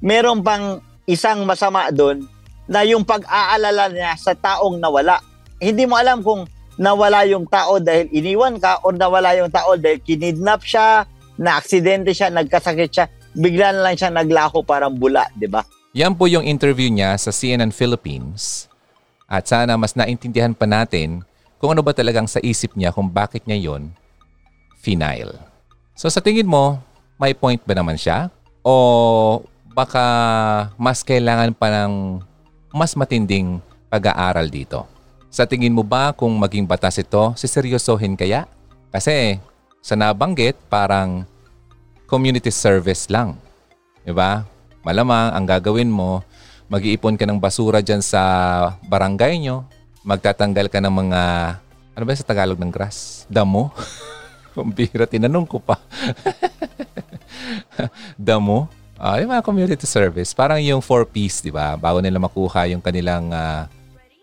meron 0.00 0.40
pang 0.40 0.80
isang 1.04 1.44
masama 1.44 1.92
doon 1.92 2.24
na 2.68 2.84
yung 2.84 3.04
pag-aalala 3.04 3.92
niya 3.92 4.16
sa 4.16 4.32
taong 4.32 4.80
nawala. 4.80 5.20
Hindi 5.60 5.84
mo 5.84 5.96
alam 6.00 6.24
kung 6.24 6.48
nawala 6.80 7.22
yung 7.28 7.46
tao 7.46 7.78
dahil 7.78 8.10
iniwan 8.10 8.58
ka 8.58 8.82
o 8.82 8.90
nawala 8.90 9.36
yung 9.38 9.52
tao 9.52 9.78
dahil 9.78 10.02
kinidnap 10.02 10.64
siya, 10.64 11.06
na-aksidente 11.38 12.10
siya, 12.14 12.30
nagkasakit 12.30 12.90
siya, 12.90 13.06
bigla 13.34 13.74
na 13.74 13.90
lang 13.90 13.96
siya 13.98 14.10
naglaho 14.10 14.62
parang 14.62 14.94
bula, 14.94 15.26
di 15.34 15.46
ba? 15.46 15.62
Yan 15.94 16.18
po 16.18 16.26
yung 16.26 16.42
interview 16.42 16.90
niya 16.90 17.14
sa 17.14 17.30
CNN 17.30 17.70
Philippines. 17.70 18.66
At 19.30 19.46
sana 19.46 19.78
mas 19.78 19.94
naintindihan 19.94 20.52
pa 20.52 20.66
natin 20.66 21.22
kung 21.58 21.72
ano 21.72 21.80
ba 21.80 21.94
talagang 21.96 22.28
sa 22.28 22.42
isip 22.42 22.76
niya 22.76 22.92
kung 22.92 23.08
bakit 23.08 23.46
niya 23.46 23.70
yon 23.70 23.94
final. 24.82 25.38
So 25.96 26.10
sa 26.10 26.20
tingin 26.20 26.50
mo, 26.50 26.82
may 27.16 27.32
point 27.32 27.62
ba 27.62 27.72
naman 27.72 27.96
siya? 27.96 28.28
O 28.60 29.40
baka 29.72 30.04
mas 30.76 31.00
kailangan 31.06 31.54
pa 31.54 31.70
ng 31.70 32.20
mas 32.74 32.98
matinding 32.98 33.62
pag-aaral 33.86 34.50
dito? 34.50 34.82
Sa 35.30 35.46
tingin 35.46 35.70
mo 35.70 35.86
ba 35.86 36.10
kung 36.10 36.34
maging 36.34 36.66
batas 36.66 36.98
ito, 36.98 37.30
siseryosohin 37.38 38.18
kaya? 38.18 38.50
Kasi 38.90 39.38
sa 39.78 39.94
nabanggit, 39.94 40.58
parang 40.66 41.22
community 42.10 42.50
service 42.50 43.06
lang. 43.06 43.38
Diba? 44.02 44.42
Malamang 44.82 45.30
ang 45.38 45.46
gagawin 45.46 45.86
mo, 45.86 46.26
mag-iipon 46.66 47.14
ka 47.14 47.22
ng 47.30 47.38
basura 47.38 47.78
dyan 47.78 48.02
sa 48.02 48.22
barangay 48.90 49.38
nyo, 49.38 49.62
magtatanggal 50.02 50.66
ka 50.66 50.82
ng 50.82 50.94
mga, 50.94 51.20
ano 51.94 52.02
ba 52.02 52.18
sa 52.18 52.26
Tagalog 52.26 52.58
ng 52.58 52.74
grass? 52.74 53.22
Damo? 53.30 53.70
Kumbira, 54.54 55.06
tinanong 55.06 55.46
ko 55.46 55.62
pa. 55.62 55.78
Damo? 58.18 58.66
Uh, 59.04 59.20
yung 59.20 59.36
mga 59.36 59.44
community 59.44 59.84
service, 59.84 60.32
parang 60.32 60.56
yung 60.64 60.80
four-piece, 60.80 61.44
di 61.44 61.52
ba? 61.52 61.76
Bago 61.76 62.00
nila 62.00 62.16
makuha 62.16 62.64
yung 62.72 62.80
kanilang 62.80 63.28
uh, 63.28 63.68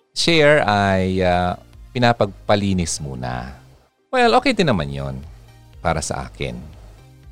share 0.09 0.65
ay 0.65 1.21
uh, 1.21 1.53
pinapagpalinis 1.93 2.97
muna. 2.97 3.61
Well, 4.09 4.33
okay 4.41 4.57
din 4.57 4.73
naman 4.73 4.89
yon 4.89 5.21
para 5.85 6.01
sa 6.01 6.25
akin. 6.25 6.57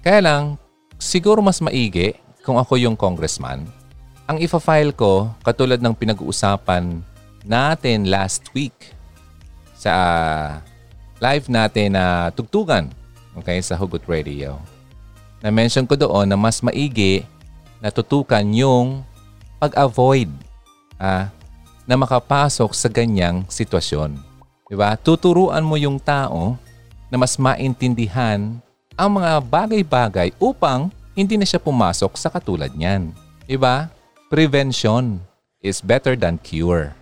Kaya 0.05 0.21
lang, 0.21 0.61
siguro 1.01 1.41
mas 1.41 1.57
maigi 1.57 2.13
kung 2.45 2.61
ako 2.61 2.77
yung 2.77 2.93
congressman, 2.93 3.65
ang 4.29 4.37
ifa-file 4.37 4.93
ko 4.93 5.33
katulad 5.41 5.81
ng 5.81 5.97
pinag-uusapan 5.97 7.01
natin 7.49 8.13
last 8.13 8.45
week 8.53 8.93
sa 9.73 9.89
uh, 9.89 10.47
live 11.17 11.49
natin 11.49 11.97
na 11.97 12.05
uh, 12.05 12.25
tugtugan 12.29 12.93
okay, 13.33 13.57
sa 13.65 13.73
Hugot 13.73 14.05
Radio. 14.05 14.61
Na-mention 15.41 15.89
ko 15.89 15.97
doon 15.97 16.29
na 16.29 16.37
mas 16.37 16.61
maigi 16.61 17.25
na 17.79 17.91
tutukan 17.91 18.43
yung 18.51 19.03
pag-avoid 19.59 20.31
ah, 20.99 21.31
na 21.83 21.95
makapasok 21.99 22.71
sa 22.75 22.87
ganyang 22.87 23.43
sitwasyon. 23.49 24.15
Di 24.69 24.77
ba? 24.77 24.95
Tuturuan 24.99 25.65
mo 25.65 25.75
yung 25.75 25.97
tao 25.97 26.55
na 27.09 27.17
mas 27.17 27.35
maintindihan 27.41 28.61
ang 28.93 29.09
mga 29.17 29.41
bagay-bagay 29.41 30.29
upang 30.37 30.93
hindi 31.17 31.35
na 31.35 31.47
siya 31.47 31.57
pumasok 31.57 32.13
sa 32.15 32.29
katulad 32.29 32.69
niyan. 32.75 33.09
Di 33.49 33.57
ba? 33.57 33.89
Prevention 34.29 35.17
is 35.59 35.81
better 35.81 36.13
than 36.13 36.37
cure. 36.37 36.93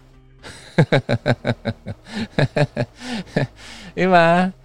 di 3.98 4.08
ba? 4.08 4.56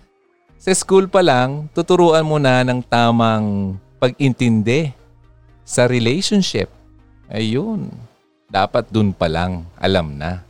Sa 0.63 0.71
school 0.79 1.11
pa 1.11 1.27
lang, 1.27 1.67
tuturuan 1.75 2.23
mo 2.23 2.39
na 2.39 2.63
ng 2.63 2.79
tamang 2.87 3.75
pag-intindi 3.99 4.95
sa 5.63 5.87
relationship. 5.87 6.69
Ayun 7.33 7.91
dapat 8.53 8.85
dun 8.93 9.17
pa 9.17 9.33
lang 9.33 9.65
alam 9.81 10.13
na. 10.21 10.45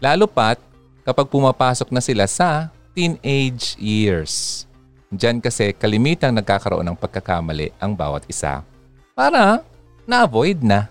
Lalo 0.00 0.24
pat 0.24 0.56
kapag 1.04 1.28
pumapasok 1.28 1.92
na 1.92 2.00
sila 2.00 2.24
sa 2.24 2.72
teenage 2.96 3.76
years. 3.76 4.64
Diyan 5.12 5.44
kasi 5.44 5.76
kalimitang 5.76 6.32
nagkakaroon 6.32 6.88
ng 6.88 6.96
pagkakamali 6.96 7.76
ang 7.76 7.92
bawat 7.92 8.24
isa 8.24 8.64
para 9.12 9.60
na-avoid 10.08 10.64
na. 10.64 10.88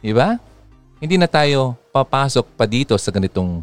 Diba? 0.00 0.40
Hindi 0.96 1.20
na 1.20 1.28
tayo 1.28 1.76
papasok 1.92 2.56
pa 2.56 2.64
dito 2.64 2.96
sa 2.96 3.12
ganitong 3.12 3.60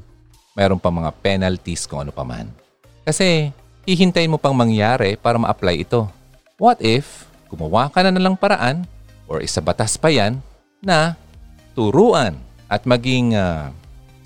mayroon 0.54 0.78
pa 0.78 0.94
mga 0.94 1.10
penalties 1.18 1.90
kung 1.90 2.06
ano 2.06 2.14
pa 2.14 2.22
man. 2.22 2.54
Kasi 3.02 3.50
hihintayin 3.90 4.30
mo 4.30 4.38
pang 4.38 4.54
mangyari 4.54 5.18
para 5.18 5.42
ma-apply 5.42 5.82
ito. 5.82 6.06
What 6.62 6.78
if 6.86 7.26
gumawa 7.50 7.90
ka 7.90 8.06
na 8.06 8.14
nalang 8.14 8.38
paraan 8.38 8.86
or 9.28 9.44
isa 9.44 9.60
batas 9.60 10.00
pa 10.00 10.10
yan 10.10 10.40
na 10.80 11.20
turuan 11.76 12.40
at 12.68 12.84
maging 12.84 13.36
uh, 13.36 13.72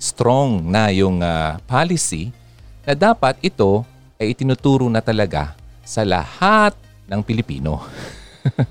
strong 0.02 0.66
na 0.66 0.90
yung 0.90 1.22
uh, 1.22 1.58
policy 1.70 2.34
na 2.82 2.94
dapat 2.94 3.38
ito 3.42 3.86
ay 4.18 4.34
itinuturo 4.34 4.86
na 4.90 5.02
talaga 5.02 5.54
sa 5.82 6.06
lahat 6.06 6.74
ng 7.06 7.20
Pilipino. 7.22 7.82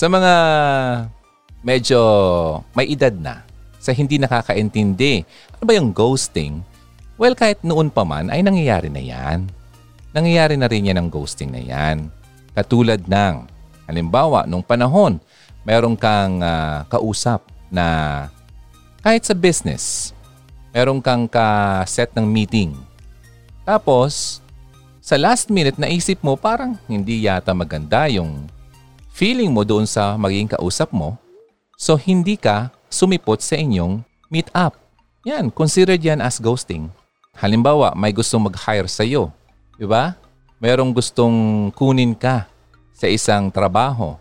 sa 0.00 0.06
mga 0.08 0.34
medyo 1.64 2.00
may 2.72 2.88
edad 2.88 3.12
na, 3.12 3.44
sa 3.78 3.92
hindi 3.92 4.16
nakakaintindi, 4.16 5.24
ano 5.56 5.64
ba 5.64 5.72
yung 5.76 5.92
ghosting? 5.92 6.64
Well, 7.20 7.36
kahit 7.36 7.60
noon 7.62 7.92
pa 7.92 8.02
man 8.02 8.32
ay 8.32 8.40
nangyayari 8.40 8.88
na 8.88 9.00
yan. 9.00 9.48
Nangyayari 10.12 10.60
na 10.60 10.68
rin 10.68 10.88
yan 10.88 11.00
ang 11.00 11.08
ghosting 11.08 11.52
na 11.52 11.62
yan. 11.62 12.12
Katulad 12.52 13.08
ng, 13.08 13.48
halimbawa, 13.92 14.48
nung 14.48 14.64
panahon 14.64 15.20
meron 15.68 15.92
kang 15.94 16.40
uh, 16.40 16.88
kausap 16.88 17.44
na 17.68 18.26
kahit 19.04 19.28
sa 19.28 19.36
business, 19.36 20.16
meron 20.72 20.98
kang 21.04 21.28
ka-set 21.28 22.08
ng 22.16 22.24
meeting. 22.24 22.72
Tapos, 23.62 24.40
sa 25.04 25.20
last 25.20 25.52
minute 25.52 25.76
naisip 25.76 26.18
mo 26.24 26.38
parang 26.38 26.78
hindi 26.88 27.26
yata 27.26 27.52
maganda 27.52 28.08
yung 28.08 28.48
feeling 29.12 29.52
mo 29.52 29.62
doon 29.62 29.84
sa 29.84 30.16
magiging 30.16 30.50
kausap 30.50 30.90
mo. 30.90 31.20
So, 31.76 31.98
hindi 31.98 32.38
ka 32.38 32.70
sumipot 32.86 33.42
sa 33.42 33.58
inyong 33.58 34.06
meet 34.30 34.48
up. 34.54 34.78
Yan, 35.26 35.50
considered 35.50 35.98
yan 36.02 36.22
as 36.22 36.38
ghosting. 36.38 36.90
Halimbawa, 37.34 37.94
may 37.98 38.14
gustong 38.14 38.46
mag-hire 38.46 38.86
sa 38.86 39.02
iyo. 39.02 39.34
Di 39.74 39.86
ba? 39.86 40.14
Merong 40.62 40.94
gustong 40.94 41.70
kunin 41.74 42.14
ka 42.14 42.46
sa 42.92 43.08
isang 43.08 43.48
trabaho. 43.50 44.16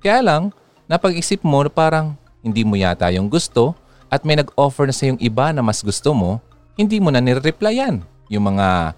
Kaya 0.00 0.20
lang, 0.24 0.54
napag-isip 0.88 1.44
mo 1.44 1.64
na 1.64 1.70
parang 1.72 2.16
hindi 2.40 2.64
mo 2.64 2.76
yata 2.76 3.10
yung 3.12 3.28
gusto 3.28 3.76
at 4.08 4.24
may 4.24 4.38
nag-offer 4.40 4.88
na 4.88 4.94
sa 4.96 5.08
yung 5.08 5.20
iba 5.20 5.52
na 5.52 5.60
mas 5.60 5.84
gusto 5.84 6.16
mo, 6.16 6.40
hindi 6.74 6.96
mo 6.98 7.12
na 7.12 7.20
nireplyan 7.20 8.00
yung 8.30 8.44
mga 8.54 8.94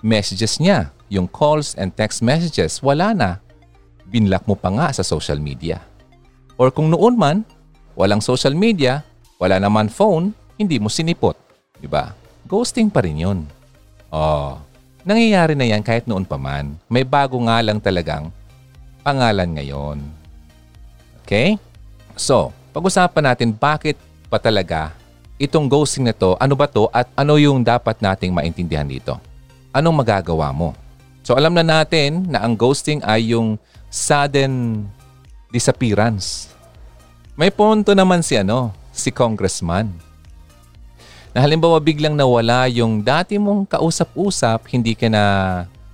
messages 0.00 0.62
niya, 0.62 0.94
yung 1.10 1.26
calls 1.26 1.74
and 1.74 1.90
text 1.92 2.22
messages, 2.22 2.78
wala 2.78 3.10
na. 3.12 3.30
Binlock 4.08 4.46
mo 4.48 4.54
pa 4.54 4.70
nga 4.72 4.88
sa 4.94 5.04
social 5.04 5.36
media. 5.42 5.82
Or 6.56 6.72
kung 6.72 6.88
noon 6.88 7.18
man, 7.18 7.44
walang 7.98 8.22
social 8.22 8.54
media, 8.54 9.02
wala 9.36 9.58
naman 9.58 9.90
phone, 9.90 10.32
hindi 10.56 10.78
mo 10.78 10.88
sinipot. 10.88 11.36
Diba? 11.78 12.14
Ghosting 12.48 12.88
pa 12.88 13.04
rin 13.04 13.20
yun. 13.20 13.38
Oh, 14.08 14.56
nangyayari 15.04 15.52
na 15.52 15.68
yan 15.68 15.84
kahit 15.84 16.08
noon 16.08 16.24
pa 16.24 16.40
man. 16.40 16.78
May 16.88 17.04
bago 17.04 17.36
nga 17.44 17.60
lang 17.60 17.78
talagang 17.78 18.32
pangalan 19.08 19.56
ngayon. 19.56 19.98
Okay? 21.24 21.56
So, 22.12 22.52
pag-usapan 22.76 23.32
natin 23.32 23.56
bakit 23.56 23.96
pa 24.28 24.36
talaga 24.36 24.92
itong 25.40 25.70
ghosting 25.70 26.04
na 26.04 26.12
to, 26.12 26.36
ano 26.36 26.52
ba 26.58 26.68
to 26.68 26.90
at 26.92 27.08
ano 27.16 27.40
yung 27.40 27.64
dapat 27.64 28.02
nating 28.04 28.34
maintindihan 28.34 28.84
dito? 28.84 29.16
Anong 29.72 30.04
magagawa 30.04 30.52
mo? 30.52 30.76
So 31.22 31.38
alam 31.38 31.54
na 31.54 31.64
natin 31.64 32.26
na 32.26 32.42
ang 32.42 32.58
ghosting 32.58 33.00
ay 33.06 33.32
yung 33.32 33.56
sudden 33.88 34.84
disappearance. 35.54 36.52
May 37.38 37.54
punto 37.54 37.94
naman 37.94 38.20
si 38.20 38.34
ano, 38.34 38.74
si 38.90 39.14
congressman. 39.14 39.88
Na 41.30 41.44
halimbawa 41.44 41.78
biglang 41.78 42.18
nawala 42.18 42.66
yung 42.66 43.00
dati 43.04 43.38
mong 43.38 43.70
kausap-usap, 43.70 44.66
hindi 44.74 44.98
ka 44.98 45.06
na 45.06 45.24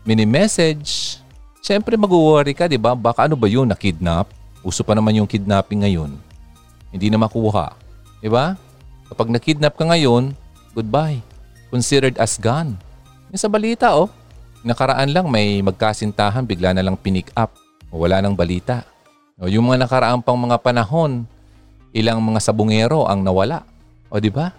mini-message, 0.08 1.20
syempre 1.64 1.96
mag-worry 1.96 2.52
ka, 2.52 2.68
di 2.68 2.76
ba? 2.76 2.92
Baka 2.92 3.24
ano 3.24 3.40
ba 3.40 3.48
yun, 3.48 3.64
na-kidnap? 3.72 4.28
Uso 4.60 4.84
pa 4.84 4.92
naman 4.92 5.16
yung 5.16 5.28
kidnapping 5.28 5.88
ngayon. 5.88 6.12
Hindi 6.92 7.08
na 7.08 7.16
makuha. 7.16 7.72
Di 8.20 8.28
ba? 8.28 8.60
Kapag 9.08 9.32
nakidnap 9.32 9.72
ka 9.72 9.88
ngayon, 9.88 10.36
goodbye. 10.76 11.24
Considered 11.72 12.20
as 12.20 12.36
gone. 12.36 12.76
Yung 13.32 13.40
sa 13.40 13.48
balita, 13.48 13.96
oh. 13.96 14.12
Nakaraan 14.60 15.12
lang 15.12 15.28
may 15.32 15.64
magkasintahan, 15.64 16.44
bigla 16.44 16.76
na 16.76 16.84
lang 16.84 17.00
pinick 17.00 17.32
up. 17.32 17.56
Wala 17.88 18.20
nang 18.20 18.36
balita. 18.36 18.84
O, 19.40 19.48
yung 19.48 19.68
mga 19.68 19.88
nakaraan 19.88 20.20
pang 20.20 20.38
mga 20.38 20.60
panahon, 20.60 21.26
ilang 21.92 22.20
mga 22.20 22.40
sabungero 22.40 23.08
ang 23.08 23.24
nawala. 23.24 23.66
O 24.08 24.20
di 24.20 24.32
ba? 24.32 24.52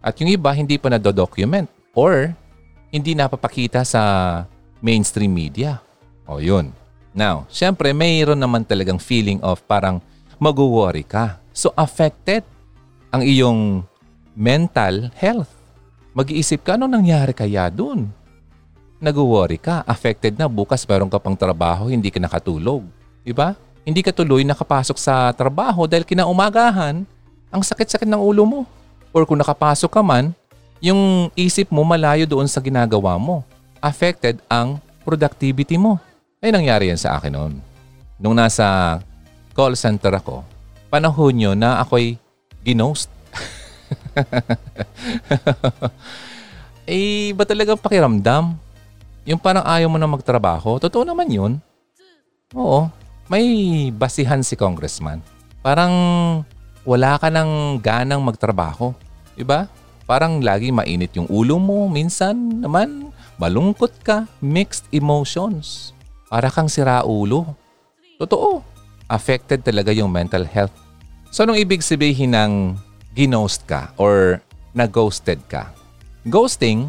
At 0.00 0.16
yung 0.16 0.32
iba 0.32 0.48
hindi 0.56 0.80
pa 0.80 0.88
na-document 0.88 1.68
or 1.92 2.32
hindi 2.88 3.12
napapakita 3.12 3.84
sa 3.84 4.02
mainstream 4.80 5.30
media. 5.30 5.78
O 6.30 6.38
yun. 6.38 6.70
Now, 7.10 7.50
syempre 7.50 7.90
mayroon 7.90 8.38
naman 8.38 8.62
talagang 8.62 9.02
feeling 9.02 9.42
of 9.42 9.58
parang 9.66 9.98
mag-worry 10.38 11.02
ka. 11.02 11.42
So 11.50 11.74
affected 11.74 12.46
ang 13.10 13.26
iyong 13.26 13.82
mental 14.38 15.10
health. 15.18 15.50
Mag-iisip 16.14 16.62
ka, 16.62 16.78
anong 16.78 17.02
nangyari 17.02 17.34
kaya 17.34 17.66
dun? 17.66 18.14
Nag-worry 19.02 19.58
ka, 19.58 19.82
affected 19.82 20.38
na, 20.38 20.46
bukas 20.46 20.86
meron 20.86 21.10
ka 21.10 21.18
pang 21.18 21.34
trabaho, 21.34 21.90
hindi 21.90 22.14
ka 22.14 22.22
nakatulog. 22.22 22.86
Diba? 23.26 23.58
Hindi 23.82 24.06
ka 24.06 24.14
tuloy 24.14 24.46
nakapasok 24.46 24.94
sa 24.94 25.34
trabaho 25.34 25.90
dahil 25.90 26.06
kinaumagahan, 26.06 27.02
ang 27.50 27.62
sakit-sakit 27.66 28.06
ng 28.06 28.22
ulo 28.22 28.46
mo. 28.46 28.60
Or 29.10 29.26
kung 29.26 29.42
nakapasok 29.42 29.90
ka 29.90 30.02
man, 30.06 30.30
yung 30.78 31.28
isip 31.34 31.66
mo 31.74 31.82
malayo 31.82 32.22
doon 32.24 32.46
sa 32.46 32.62
ginagawa 32.62 33.18
mo. 33.18 33.42
Affected 33.82 34.38
ang 34.46 34.78
productivity 35.02 35.74
mo. 35.74 35.98
Ay 36.40 36.56
nangyari 36.56 36.88
yan 36.88 36.96
sa 36.96 37.20
akin 37.20 37.36
noon. 37.36 37.52
Nung 38.16 38.32
nasa 38.32 38.96
call 39.52 39.76
center 39.76 40.16
ako, 40.16 40.40
panahon 40.88 41.36
nyo 41.36 41.52
na 41.52 41.84
ako'y 41.84 42.16
ginost. 42.64 43.12
eh, 46.88 47.36
ba 47.36 47.44
talagang 47.44 47.76
pakiramdam? 47.76 48.56
Yung 49.28 49.36
parang 49.36 49.68
ayaw 49.68 49.92
mo 49.92 50.00
na 50.00 50.08
magtrabaho? 50.08 50.80
Totoo 50.80 51.04
naman 51.04 51.28
yun. 51.28 51.52
Oo, 52.56 52.88
may 53.28 53.44
basihan 53.92 54.40
si 54.40 54.56
congressman. 54.56 55.20
Parang 55.60 55.92
wala 56.88 57.20
ka 57.20 57.28
ng 57.28 57.84
ganang 57.84 58.24
magtrabaho. 58.24 58.96
Diba? 59.36 59.68
Parang 60.08 60.40
lagi 60.40 60.72
mainit 60.72 61.12
yung 61.20 61.28
ulo 61.28 61.60
mo. 61.60 61.84
Minsan 61.92 62.64
naman 62.64 63.12
malungkot 63.36 63.92
ka. 64.00 64.24
Mixed 64.40 64.88
emotions. 64.88 65.92
Para 66.30 66.46
kang 66.46 66.70
sira 66.70 67.02
ulo. 67.02 67.58
Totoo. 68.22 68.62
Affected 69.10 69.66
talaga 69.66 69.90
yung 69.90 70.14
mental 70.14 70.46
health. 70.46 70.70
So, 71.34 71.42
anong 71.42 71.58
ibig 71.58 71.82
sabihin 71.82 72.38
ng 72.38 72.78
ginost 73.18 73.66
ka 73.66 73.90
or 73.98 74.38
na-ghosted 74.70 75.42
ka? 75.50 75.74
Ghosting 76.22 76.86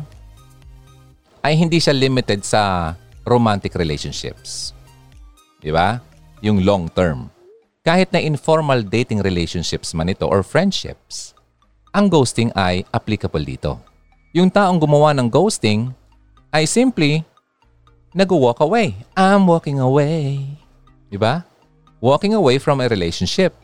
ay 1.42 1.58
hindi 1.58 1.82
siya 1.82 1.98
limited 1.98 2.46
sa 2.46 2.94
romantic 3.26 3.74
relationships. 3.74 4.78
Di 5.58 5.74
ba? 5.74 5.98
Yung 6.46 6.62
long 6.62 6.86
term. 6.94 7.34
Kahit 7.82 8.14
na 8.14 8.22
informal 8.22 8.86
dating 8.86 9.26
relationships 9.26 9.98
man 9.98 10.14
ito 10.14 10.30
or 10.30 10.46
friendships, 10.46 11.34
ang 11.90 12.14
ghosting 12.14 12.54
ay 12.54 12.86
applicable 12.94 13.42
dito. 13.42 13.82
Yung 14.38 14.54
taong 14.54 14.78
gumawa 14.78 15.18
ng 15.18 15.26
ghosting 15.26 15.90
ay 16.54 16.70
simply 16.70 17.26
nag-walk 18.12 18.60
away. 18.60 18.96
I'm 19.16 19.48
walking 19.48 19.80
away. 19.80 20.44
Di 21.08 21.16
ba? 21.16 21.48
Walking 22.04 22.36
away 22.36 22.60
from 22.60 22.84
a 22.84 22.88
relationship 22.92 23.56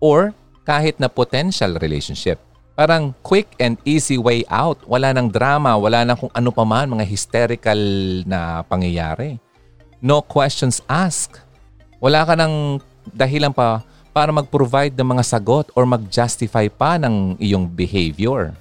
or 0.00 0.36
kahit 0.64 1.00
na 1.00 1.08
potential 1.08 1.76
relationship. 1.80 2.40
Parang 2.74 3.14
quick 3.22 3.54
and 3.62 3.78
easy 3.86 4.18
way 4.18 4.42
out. 4.50 4.82
Wala 4.84 5.14
nang 5.14 5.30
drama, 5.30 5.78
wala 5.78 6.02
nang 6.02 6.18
kung 6.18 6.32
ano 6.34 6.50
pa 6.50 6.66
man, 6.66 6.90
mga 6.90 7.06
hysterical 7.06 7.80
na 8.26 8.66
pangyayari. 8.66 9.38
No 10.02 10.20
questions 10.20 10.82
asked. 10.90 11.38
Wala 12.02 12.26
ka 12.26 12.34
nang 12.34 12.82
dahilan 13.14 13.54
pa 13.54 13.86
para 14.10 14.34
mag-provide 14.34 14.92
ng 14.94 15.16
mga 15.16 15.24
sagot 15.24 15.70
or 15.72 15.86
mag-justify 15.86 16.66
pa 16.66 16.98
ng 16.98 17.38
iyong 17.38 17.70
behavior. 17.70 18.52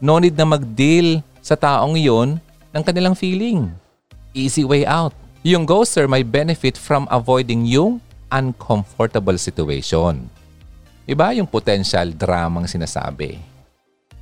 No 0.00 0.16
need 0.16 0.34
na 0.34 0.48
mag-deal 0.48 1.20
sa 1.44 1.54
taong 1.54 2.00
iyon 2.00 2.40
ng 2.72 2.82
kanilang 2.82 3.12
feeling. 3.12 3.68
Easy 4.30 4.62
way 4.62 4.86
out. 4.86 5.10
Yung 5.42 5.66
ghoster 5.66 6.06
may 6.06 6.22
benefit 6.22 6.78
from 6.78 7.10
avoiding 7.10 7.66
yung 7.66 7.98
uncomfortable 8.30 9.34
situation. 9.34 10.30
Iba 11.02 11.34
yung 11.34 11.50
potential 11.50 12.14
dramang 12.14 12.70
sinasabi. 12.70 13.42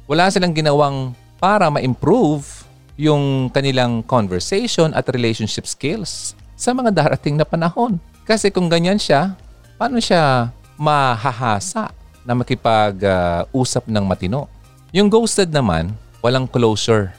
Wala 0.09 0.33
silang 0.33 0.57
ginawang 0.57 1.13
para 1.37 1.69
ma-improve 1.69 2.65
yung 2.97 3.53
kanilang 3.53 4.01
conversation 4.01 4.97
at 4.97 5.05
relationship 5.13 5.69
skills 5.69 6.33
sa 6.57 6.73
mga 6.73 6.91
darating 6.91 7.37
na 7.37 7.45
panahon. 7.45 8.01
Kasi 8.25 8.49
kung 8.49 8.73
ganyan 8.73 8.97
siya, 8.97 9.37
paano 9.77 10.01
siya 10.01 10.49
mahahasa 10.81 11.93
na 12.25 12.33
makipag-usap 12.33 13.85
uh, 13.85 13.93
ng 13.93 14.05
matino? 14.09 14.49
Yung 14.97 15.13
ghosted 15.13 15.53
naman, 15.53 15.93
walang 16.25 16.49
closure. 16.49 17.13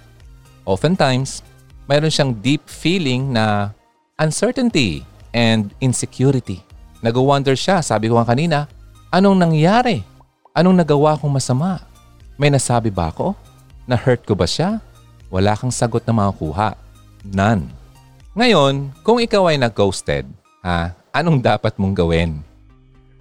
Oftentimes, 0.66 1.46
mayroon 1.90 2.14
siyang 2.14 2.38
deep 2.38 2.62
feeling 2.70 3.34
na 3.34 3.74
uncertainty 4.22 5.02
and 5.34 5.74
insecurity. 5.82 6.62
Nag-wonder 7.02 7.58
siya, 7.58 7.82
sabi 7.82 8.14
ko 8.14 8.22
nga 8.22 8.30
kanina, 8.30 8.70
anong 9.10 9.42
nangyari? 9.42 10.06
Anong 10.54 10.86
nagawa 10.86 11.18
kong 11.18 11.34
masama? 11.34 11.82
May 12.38 12.54
nasabi 12.54 12.94
ba 12.94 13.10
ako? 13.10 13.34
Na-hurt 13.90 14.22
ko 14.22 14.38
ba 14.38 14.46
siya? 14.46 14.78
Wala 15.34 15.58
kang 15.58 15.74
sagot 15.74 16.06
na 16.06 16.14
makukuha. 16.14 16.78
None. 17.26 17.74
Ngayon, 18.38 18.94
kung 19.02 19.18
ikaw 19.18 19.50
ay 19.50 19.58
nag-ghosted, 19.58 20.30
ha, 20.62 20.94
anong 21.10 21.42
dapat 21.42 21.74
mong 21.82 21.98
gawin? 21.98 22.46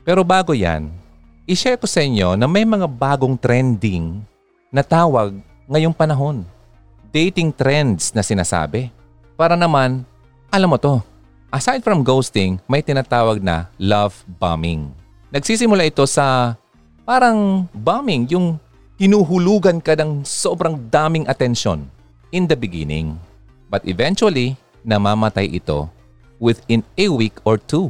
Pero 0.05 0.21
bago 0.21 0.53
yan, 0.53 0.93
i-share 1.49 1.81
ko 1.81 1.89
sa 1.89 2.05
inyo 2.05 2.37
na 2.37 2.45
may 2.45 2.69
mga 2.69 2.85
bagong 2.85 3.41
trending 3.41 4.21
na 4.69 4.85
tawag 4.85 5.33
ngayong 5.65 5.97
panahon. 5.97 6.45
Dating 7.09 7.53
trends 7.57 8.13
na 8.13 8.21
sinasabi. 8.21 8.93
Para 9.39 9.57
naman, 9.57 10.05
alam 10.53 10.69
mo 10.69 10.77
to, 10.77 11.01
Aside 11.49 11.81
from 11.81 12.05
ghosting, 12.05 12.61
may 12.69 12.85
tinatawag 12.85 13.41
na 13.41 13.73
love 13.81 14.13
bombing. 14.37 14.93
Nagsisimula 15.33 15.89
ito 15.89 16.05
sa 16.05 16.53
parang 17.09 17.65
bombing, 17.73 18.29
yung 18.29 18.61
hinuhulugan 19.01 19.81
ka 19.81 19.97
ng 19.97 20.29
sobrang 20.29 20.77
daming 20.93 21.25
atensyon 21.25 21.89
in 22.37 22.45
the 22.45 22.53
beginning. 22.53 23.17
But 23.73 23.89
eventually, 23.89 24.61
namamatay 24.85 25.49
ito 25.49 25.89
within 26.37 26.85
a 27.01 27.09
week 27.09 27.41
or 27.49 27.57
two. 27.57 27.89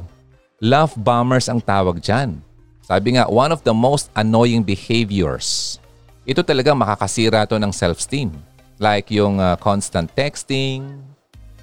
Love 0.62 0.94
bombers 0.94 1.50
ang 1.50 1.58
tawag 1.58 1.98
dyan. 1.98 2.38
Sabi 2.86 3.18
nga, 3.18 3.26
one 3.26 3.50
of 3.50 3.66
the 3.66 3.74
most 3.74 4.06
annoying 4.14 4.62
behaviors. 4.62 5.82
Ito 6.22 6.46
talaga 6.46 6.78
makakasira 6.78 7.42
to 7.50 7.58
ng 7.58 7.74
self-esteem. 7.74 8.30
Like 8.78 9.10
yung 9.10 9.42
uh, 9.42 9.58
constant 9.58 10.14
texting, 10.14 11.02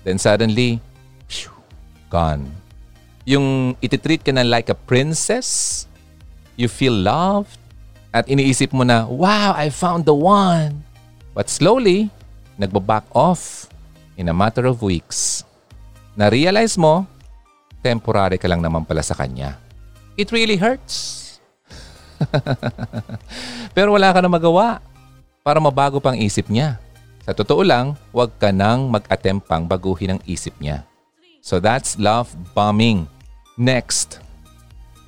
then 0.04 0.20
suddenly, 0.20 0.84
gone. 2.12 2.48
Yung 3.24 3.74
ititreat 3.80 4.22
ka 4.22 4.32
na 4.36 4.44
like 4.44 4.70
a 4.70 4.78
princess, 4.78 5.88
you 6.60 6.68
feel 6.68 6.94
loved, 6.94 7.58
at 8.16 8.32
iniisip 8.32 8.72
mo 8.72 8.88
na, 8.88 9.04
wow, 9.04 9.52
I 9.52 9.68
found 9.68 10.08
the 10.08 10.16
one. 10.16 10.80
But 11.36 11.52
slowly, 11.52 12.08
nagbaback 12.56 13.04
off 13.12 13.68
in 14.16 14.32
a 14.32 14.36
matter 14.36 14.64
of 14.64 14.80
weeks. 14.80 15.44
Na-realize 16.16 16.80
mo, 16.80 17.04
temporary 17.84 18.40
ka 18.40 18.48
lang 18.48 18.64
naman 18.64 18.88
pala 18.88 19.04
sa 19.04 19.20
kanya. 19.20 19.60
It 20.16 20.32
really 20.32 20.56
hurts. 20.56 21.36
Pero 23.76 23.92
wala 23.92 24.16
ka 24.16 24.24
na 24.24 24.32
magawa 24.32 24.80
para 25.44 25.60
mabago 25.60 26.00
pang 26.00 26.16
isip 26.16 26.48
niya. 26.48 26.80
Sa 27.26 27.34
totoo 27.34 27.66
lang, 27.66 27.98
huwag 28.14 28.38
ka 28.38 28.54
nang 28.54 28.94
mag-attempt 28.94 29.50
pang 29.50 29.66
baguhin 29.66 30.14
ang 30.14 30.22
isip 30.30 30.54
niya. 30.62 30.86
So 31.42 31.58
that's 31.58 31.98
love 31.98 32.30
bombing. 32.54 33.10
Next, 33.58 34.22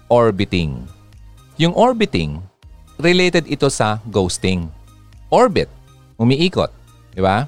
orbiting. 0.10 0.90
Yung 1.62 1.78
orbiting, 1.78 2.42
related 2.98 3.46
ito 3.46 3.70
sa 3.70 4.02
ghosting. 4.10 4.66
Orbit, 5.30 5.70
umiikot, 6.18 6.74
di 7.14 7.22
ba? 7.22 7.46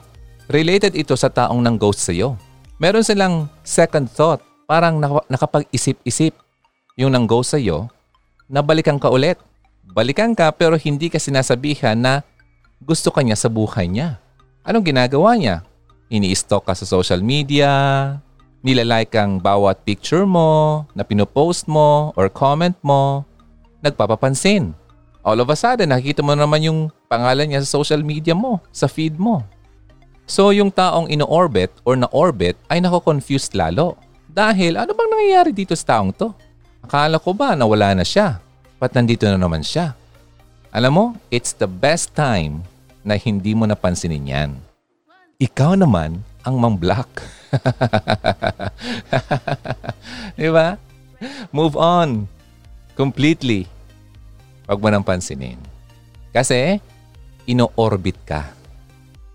Related 0.54 0.94
ito 0.94 1.18
sa 1.18 1.34
taong 1.34 1.66
nang 1.66 1.78
ghost 1.78 2.06
sa 2.06 2.14
iyo. 2.14 2.38
Meron 2.78 3.02
silang 3.02 3.50
second 3.66 4.06
thought, 4.06 4.46
parang 4.70 5.02
nakapag-isip-isip 5.26 6.38
yung 6.94 7.10
nang 7.10 7.26
ghost 7.26 7.58
sa 7.58 7.60
iyo, 7.62 7.90
na 8.46 8.62
balikan 8.62 9.02
ka 9.02 9.10
ulit. 9.10 9.42
Balikan 9.90 10.38
ka 10.38 10.54
pero 10.54 10.78
hindi 10.78 11.10
ka 11.10 11.18
sinasabihan 11.18 11.98
na 11.98 12.22
gusto 12.86 13.10
ka 13.10 13.26
niya 13.26 13.34
sa 13.34 13.50
buhay 13.50 13.90
niya. 13.90 14.22
Anong 14.68 14.92
ginagawa 14.92 15.40
niya? 15.40 15.64
Ini-stalk 16.12 16.68
ka 16.68 16.76
sa 16.76 16.84
social 16.84 17.24
media, 17.24 17.72
nilalike 18.60 19.16
ang 19.16 19.40
bawat 19.40 19.88
picture 19.88 20.28
mo, 20.28 20.84
na 20.92 21.08
pinopost 21.08 21.70
mo, 21.70 22.12
or 22.20 22.28
comment 22.28 22.76
mo, 22.84 23.24
nagpapapansin. 23.80 24.76
All 25.24 25.40
of 25.40 25.48
a 25.48 25.56
sudden, 25.56 25.96
nakikita 25.96 26.20
mo 26.20 26.36
naman 26.36 26.66
yung 26.66 26.80
pangalan 27.08 27.48
niya 27.48 27.64
sa 27.64 27.80
social 27.80 28.04
media 28.04 28.36
mo, 28.36 28.60
sa 28.76 28.92
feed 28.92 29.16
mo. 29.16 29.48
So 30.30 30.54
yung 30.54 30.70
taong 30.70 31.10
ino-orbit 31.10 31.74
or 31.88 31.98
na-orbit 31.98 32.54
ay 32.70 32.84
nako-confused 32.84 33.56
lalo. 33.58 33.98
Dahil 34.30 34.78
ano 34.78 34.94
bang 34.94 35.10
nangyayari 35.10 35.52
dito 35.56 35.74
sa 35.74 35.98
taong 35.98 36.14
to? 36.14 36.30
Akala 36.86 37.18
ko 37.18 37.34
ba 37.34 37.58
na 37.58 37.66
wala 37.66 37.98
na 37.98 38.06
siya? 38.06 38.38
Ba't 38.78 38.94
nandito 38.94 39.26
na 39.26 39.42
naman 39.42 39.66
siya? 39.66 39.98
Alam 40.70 40.92
mo, 40.94 41.06
it's 41.34 41.58
the 41.58 41.66
best 41.66 42.14
time 42.14 42.62
na 43.10 43.18
hindi 43.18 43.58
mo 43.58 43.66
napansinin 43.66 44.30
yan. 44.30 44.52
Ikaw 45.42 45.74
naman 45.74 46.22
ang 46.46 46.62
mang-block. 46.62 47.10
Di 50.38 50.54
ba? 50.54 50.78
Move 51.50 51.74
on. 51.74 52.30
Completely. 52.94 53.66
Huwag 54.70 54.78
mo 54.78 54.94
nang 54.94 55.02
pansinin. 55.02 55.58
Kasi, 56.30 56.78
ino-orbit 57.50 58.22
ka. 58.30 58.54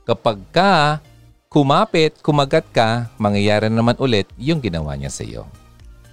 Kapag 0.06 0.38
ka 0.54 1.02
kumapit, 1.54 2.18
kumagat 2.18 2.66
ka, 2.74 3.06
mangyayari 3.14 3.70
naman 3.70 3.94
ulit 4.02 4.26
yung 4.34 4.58
ginawa 4.58 4.98
niya 4.98 5.10
sa 5.10 5.22
iyo. 5.22 5.46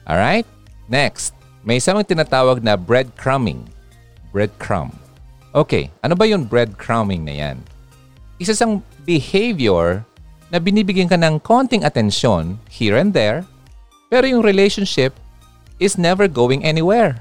Alright? 0.06 0.46
Next, 0.86 1.34
may 1.66 1.82
isang 1.82 1.98
tinatawag 2.06 2.62
na 2.62 2.78
breadcrumbing. 2.78 3.66
Breadcrumb. 4.30 4.94
Okay, 5.52 5.92
ano 6.00 6.16
ba 6.16 6.24
yung 6.24 6.48
breadcrumbing 6.48 7.28
na 7.28 7.36
yan? 7.36 7.58
Isa 8.40 8.56
sang 8.56 8.80
behavior 9.04 10.08
na 10.48 10.64
binibigyan 10.64 11.12
ka 11.12 11.20
ng 11.20 11.44
konting 11.44 11.84
atensyon 11.84 12.56
here 12.72 12.96
and 12.96 13.12
there, 13.12 13.44
pero 14.08 14.24
yung 14.24 14.44
relationship 14.44 15.12
is 15.76 16.00
never 16.00 16.32
going 16.32 16.64
anywhere. 16.64 17.20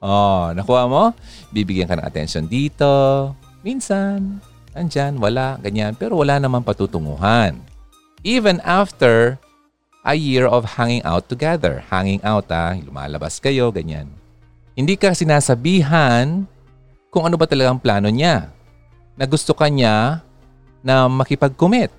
Oh, 0.00 0.48
nakuha 0.56 0.88
mo? 0.88 1.12
Bibigyan 1.52 1.92
ka 1.92 2.00
ng 2.00 2.08
attention 2.08 2.48
dito, 2.48 3.32
minsan, 3.60 4.40
andyan, 4.72 5.20
wala, 5.20 5.60
ganyan, 5.60 5.92
pero 5.92 6.16
wala 6.24 6.40
naman 6.40 6.64
patutunguhan. 6.64 7.60
Even 8.24 8.64
after 8.64 9.36
a 10.02 10.14
year 10.14 10.46
of 10.46 10.78
hanging 10.78 11.02
out 11.06 11.30
together. 11.30 11.82
Hanging 11.90 12.18
out 12.26 12.50
ah, 12.50 12.74
lumalabas 12.74 13.38
kayo, 13.38 13.70
ganyan. 13.70 14.10
Hindi 14.74 14.98
ka 14.98 15.14
sinasabihan 15.14 16.46
kung 17.12 17.28
ano 17.28 17.36
ba 17.36 17.44
talagang 17.44 17.76
plano 17.76 18.08
niya. 18.08 18.48
Na 19.20 19.28
gusto 19.28 19.52
ka 19.52 19.68
na 20.80 21.06
makipag-commit 21.12 21.92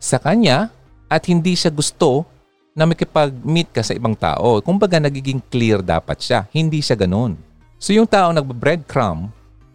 sa 0.00 0.16
kanya 0.16 0.72
at 1.12 1.28
hindi 1.28 1.52
siya 1.52 1.68
gusto 1.68 2.24
na 2.72 2.88
makipag-meet 2.88 3.68
ka 3.68 3.84
sa 3.84 3.92
ibang 3.92 4.16
tao. 4.16 4.64
Kumbaga 4.64 4.96
nagiging 4.96 5.44
clear 5.52 5.84
dapat 5.84 6.24
siya. 6.24 6.48
Hindi 6.48 6.80
siya 6.80 6.96
ganun. 6.96 7.36
So 7.76 7.92
yung 7.92 8.08
tao 8.08 8.32
nagbe-breadcrumb, 8.32 9.28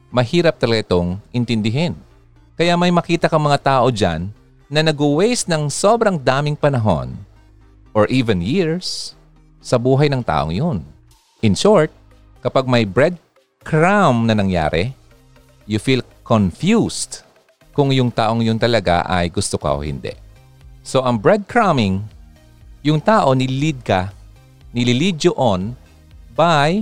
mahirap 0.10 0.58
talaga 0.58 0.90
itong 0.90 1.22
intindihin. 1.30 1.94
Kaya 2.58 2.74
may 2.74 2.90
makita 2.90 3.30
kang 3.30 3.46
mga 3.46 3.62
tao 3.62 3.94
dyan 3.94 4.34
na 4.66 4.82
nag-waste 4.82 5.46
ng 5.46 5.70
sobrang 5.70 6.18
daming 6.18 6.58
panahon 6.58 7.14
or 7.94 8.10
even 8.10 8.42
years 8.42 9.14
sa 9.62 9.78
buhay 9.78 10.10
ng 10.10 10.26
taong 10.26 10.50
yun. 10.50 10.82
In 11.46 11.54
short, 11.54 11.94
kapag 12.42 12.66
may 12.66 12.86
breadcrumb 13.62 14.26
na 14.26 14.34
nangyari, 14.34 14.90
you 15.70 15.78
feel 15.78 16.02
confused 16.26 17.22
kung 17.78 17.94
yung 17.94 18.10
taong 18.10 18.42
yun 18.42 18.58
talaga 18.58 19.06
ay 19.06 19.30
gusto 19.30 19.62
ka 19.62 19.78
o 19.78 19.86
hindi. 19.86 20.12
So 20.82 21.06
ang 21.06 21.22
breadcrumbing, 21.22 22.02
yung 22.82 22.98
tao 22.98 23.38
nililid 23.38 23.86
ka, 23.86 24.10
nililid 24.74 25.22
you 25.22 25.38
on 25.38 25.78
by 26.34 26.82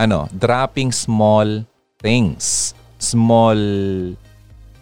ano, 0.00 0.24
dropping 0.32 0.88
small 0.88 1.68
things. 2.00 2.72
Small 2.96 3.60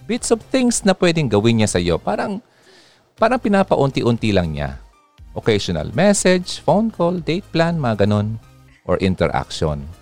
bits 0.07 0.31
of 0.31 0.39
things 0.55 0.87
na 0.87 0.95
pwedeng 0.95 1.27
gawin 1.27 1.59
niya 1.59 1.75
sa 1.75 1.83
iyo. 1.83 1.99
Parang, 1.99 2.39
parang 3.19 3.43
pinapaunti-unti 3.43 4.31
lang 4.31 4.55
niya. 4.55 4.79
Occasional 5.35 5.91
message, 5.95 6.63
phone 6.63 6.95
call, 6.95 7.19
date 7.19 7.47
plan, 7.51 7.79
mga 7.79 8.07
ganun. 8.07 8.39
Or 8.87 8.99
interaction. 9.03 9.98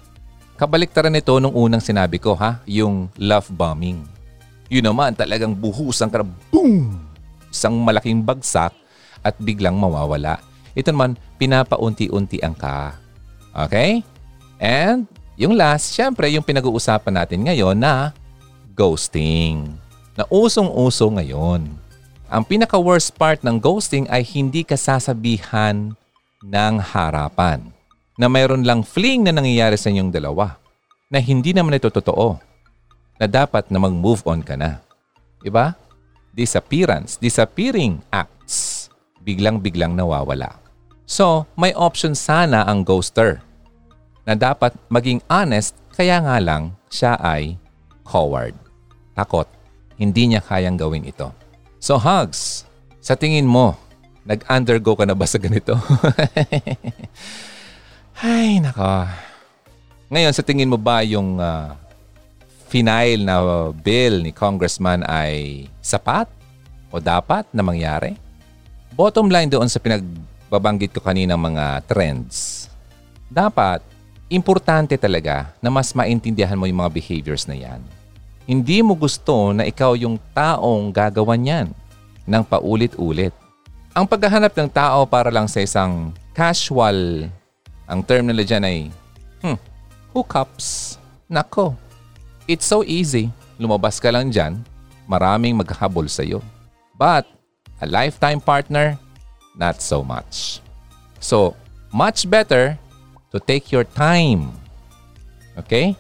Kabaliktaran 0.57 1.12
nito 1.12 1.37
nung 1.37 1.53
unang 1.53 1.85
sinabi 1.85 2.16
ko 2.16 2.33
ha, 2.33 2.64
yung 2.64 3.12
love 3.21 3.53
bombing. 3.53 4.01
Yun 4.73 4.88
naman 4.88 5.12
talagang 5.12 5.53
buhusan 5.53 6.09
ka 6.09 6.25
na 6.25 6.27
boom! 6.49 6.97
Isang 7.53 7.77
malaking 7.85 8.25
bagsak 8.25 8.73
at 9.21 9.37
biglang 9.37 9.77
mawawala. 9.77 10.40
Ito 10.73 10.97
naman, 10.97 11.21
pinapaunti-unti 11.37 12.40
ang 12.40 12.57
ka. 12.57 12.97
Okay? 13.53 14.01
And 14.57 15.05
yung 15.37 15.61
last, 15.61 15.92
syempre 15.92 16.33
yung 16.33 16.45
pinag-uusapan 16.45 17.12
natin 17.21 17.45
ngayon 17.45 17.77
na 17.77 18.16
ghosting. 18.73 19.77
Na 20.16 20.25
usong-uso 20.33 21.12
ngayon. 21.12 21.69
Ang 22.33 22.42
pinaka-worst 22.49 23.12
part 23.12 23.45
ng 23.45 23.61
ghosting 23.61 24.09
ay 24.09 24.25
hindi 24.25 24.64
ka 24.64 24.81
sasabihan 24.81 25.92
ng 26.40 26.75
harapan. 26.81 27.76
Na 28.16 28.33
mayroon 28.33 28.64
lang 28.64 28.81
fling 28.81 29.29
na 29.29 29.33
nangyayari 29.33 29.76
sa 29.76 29.92
inyong 29.92 30.12
dalawa. 30.12 30.57
Na 31.12 31.20
hindi 31.20 31.52
naman 31.52 31.76
ito 31.76 31.92
totoo 31.92 32.40
na 33.16 33.26
dapat 33.29 33.68
na 33.72 33.81
mag-move 33.81 34.24
on 34.29 34.40
ka 34.44 34.57
na. 34.57 34.81
Diba? 35.40 35.76
Disappearance, 36.37 37.16
disappearing 37.16 38.00
acts, 38.12 38.88
biglang-biglang 39.24 39.96
nawawala. 39.96 40.61
So, 41.09 41.48
may 41.57 41.72
option 41.72 42.12
sana 42.12 42.66
ang 42.66 42.85
ghoster 42.85 43.40
na 44.26 44.35
dapat 44.35 44.74
maging 44.90 45.22
honest 45.31 45.79
kaya 45.94 46.20
nga 46.20 46.37
lang 46.42 46.76
siya 46.90 47.16
ay 47.22 47.57
coward. 48.05 48.52
Takot. 49.16 49.48
Hindi 49.96 50.29
niya 50.29 50.44
kayang 50.44 50.76
gawin 50.76 51.09
ito. 51.09 51.33
So 51.81 51.96
Hugs, 51.96 52.68
sa 53.00 53.16
tingin 53.16 53.48
mo, 53.48 53.79
nag-undergo 54.29 54.92
ka 54.98 55.09
na 55.09 55.16
ba 55.16 55.24
sa 55.24 55.40
ganito? 55.40 55.72
Ay, 58.16 58.64
nako. 58.64 59.05
Ngayon, 60.09 60.33
sa 60.33 60.40
tingin 60.40 60.72
mo 60.72 60.81
ba 60.81 61.05
yung 61.05 61.37
uh, 61.37 61.76
final 62.72 63.20
na 63.20 63.37
bill 63.76 64.24
ni 64.24 64.33
congressman 64.33 65.05
ay 65.05 65.68
sapat 65.85 66.24
o 66.88 66.96
dapat 66.96 67.44
na 67.52 67.61
mangyari? 67.61 68.16
Bottom 68.96 69.29
line 69.29 69.52
doon 69.52 69.68
sa 69.68 69.76
pinagbabanggit 69.76 70.96
ko 70.96 71.05
kanina 71.05 71.37
mga 71.37 71.85
trends. 71.85 72.66
Dapat, 73.29 73.85
importante 74.33 74.96
talaga 74.96 75.52
na 75.61 75.68
mas 75.68 75.92
maintindihan 75.92 76.57
mo 76.57 76.64
yung 76.64 76.81
mga 76.81 76.94
behaviors 76.96 77.44
na 77.44 77.52
yan. 77.52 77.85
Hindi 78.48 78.81
mo 78.81 78.96
gusto 78.96 79.52
na 79.52 79.68
ikaw 79.68 79.92
yung 79.92 80.16
taong 80.33 80.88
gagawan 80.88 81.44
yan 81.44 81.68
ng 82.24 82.42
paulit-ulit. 82.48 83.35
Ang 83.92 84.09
paghahanap 84.09 84.57
ng 84.57 84.70
tao 84.72 85.05
para 85.05 85.29
lang 85.29 85.50
sa 85.50 85.61
isang 85.61 86.16
casual, 86.33 87.29
ang 87.87 88.03
term 88.03 88.27
nila 88.27 88.42
dyan 88.42 88.62
ay, 88.66 88.79
hmm, 89.42 89.59
hookups. 90.12 90.99
Nako, 91.27 91.75
It's 92.46 92.62
so 92.62 92.87
easy. 92.87 93.35
Lumabas 93.59 93.99
ka 93.99 94.07
lang 94.14 94.31
dyan, 94.31 94.62
maraming 95.11 95.59
maghahabol 95.59 96.07
sa 96.07 96.22
iyo. 96.22 96.38
But, 96.94 97.27
a 97.83 97.87
lifetime 97.90 98.38
partner, 98.38 98.94
not 99.59 99.83
so 99.83 100.07
much. 100.07 100.62
So, 101.18 101.59
much 101.90 102.22
better 102.31 102.79
to 103.35 103.42
take 103.42 103.75
your 103.75 103.83
time. 103.83 104.55
Okay? 105.59 105.99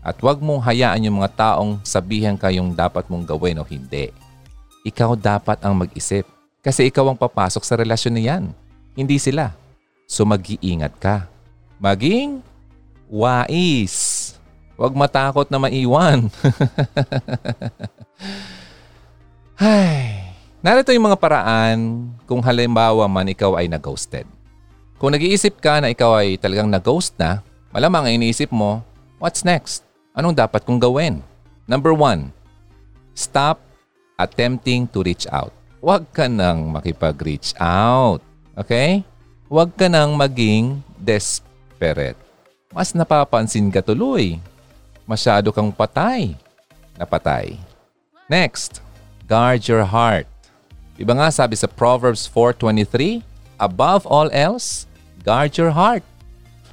At 0.00 0.16
huwag 0.24 0.40
mong 0.40 0.64
hayaan 0.64 1.04
yung 1.04 1.20
mga 1.20 1.36
taong 1.36 1.84
sabihan 1.84 2.40
ka 2.40 2.48
yung 2.48 2.72
dapat 2.72 3.04
mong 3.12 3.28
gawin 3.28 3.60
o 3.60 3.68
hindi. 3.68 4.08
Ikaw 4.88 5.12
dapat 5.12 5.60
ang 5.60 5.76
mag-isip. 5.76 6.24
Kasi 6.64 6.88
ikaw 6.88 7.04
ang 7.12 7.20
papasok 7.20 7.62
sa 7.68 7.76
relasyon 7.76 8.16
na 8.16 8.22
yan. 8.24 8.44
Hindi 8.96 9.20
sila. 9.20 9.52
So 10.06 10.22
mag-iingat 10.22 10.94
ka. 11.02 11.26
Maging 11.82 12.40
wais. 13.10 14.32
Huwag 14.78 14.94
matakot 14.94 15.50
na 15.50 15.58
maiwan. 15.58 16.30
Ay, 19.56 20.36
narito 20.60 20.92
yung 20.92 21.08
mga 21.10 21.18
paraan 21.18 22.12
kung 22.28 22.44
halimbawa 22.44 23.08
man 23.08 23.24
ikaw 23.32 23.56
ay 23.56 23.72
na-ghosted. 23.72 24.28
Kung 25.00 25.16
nag-iisip 25.16 25.64
ka 25.64 25.80
na 25.80 25.88
ikaw 25.88 26.20
ay 26.20 26.36
talagang 26.36 26.68
na-ghost 26.68 27.16
na, 27.16 27.40
malamang 27.72 28.04
ang 28.04 28.14
iniisip 28.20 28.52
mo, 28.52 28.84
what's 29.16 29.48
next? 29.48 29.80
Anong 30.12 30.36
dapat 30.36 30.60
kong 30.68 30.76
gawin? 30.76 31.24
Number 31.64 31.96
one, 31.96 32.36
stop 33.16 33.64
attempting 34.20 34.84
to 34.92 35.00
reach 35.00 35.24
out. 35.32 35.56
Huwag 35.80 36.04
ka 36.12 36.28
nang 36.28 36.68
makipag-reach 36.68 37.56
out. 37.56 38.20
Okay? 38.60 39.04
Huwag 39.46 39.70
ka 39.78 39.86
nang 39.86 40.18
maging 40.18 40.82
desperate. 40.98 42.18
Mas 42.74 42.90
napapansin 42.90 43.70
ka 43.70 43.78
tuloy. 43.78 44.42
Masyado 45.06 45.54
kang 45.54 45.70
patay. 45.70 46.34
Napatay. 46.98 47.54
Next, 48.26 48.82
guard 49.30 49.62
your 49.70 49.86
heart. 49.86 50.26
Diba 50.98 51.14
nga 51.14 51.30
sabi 51.30 51.54
sa 51.54 51.70
Proverbs 51.70 52.26
4.23, 52.26 53.22
Above 53.62 54.02
all 54.10 54.26
else, 54.34 54.90
guard 55.22 55.54
your 55.54 55.70
heart. 55.70 56.02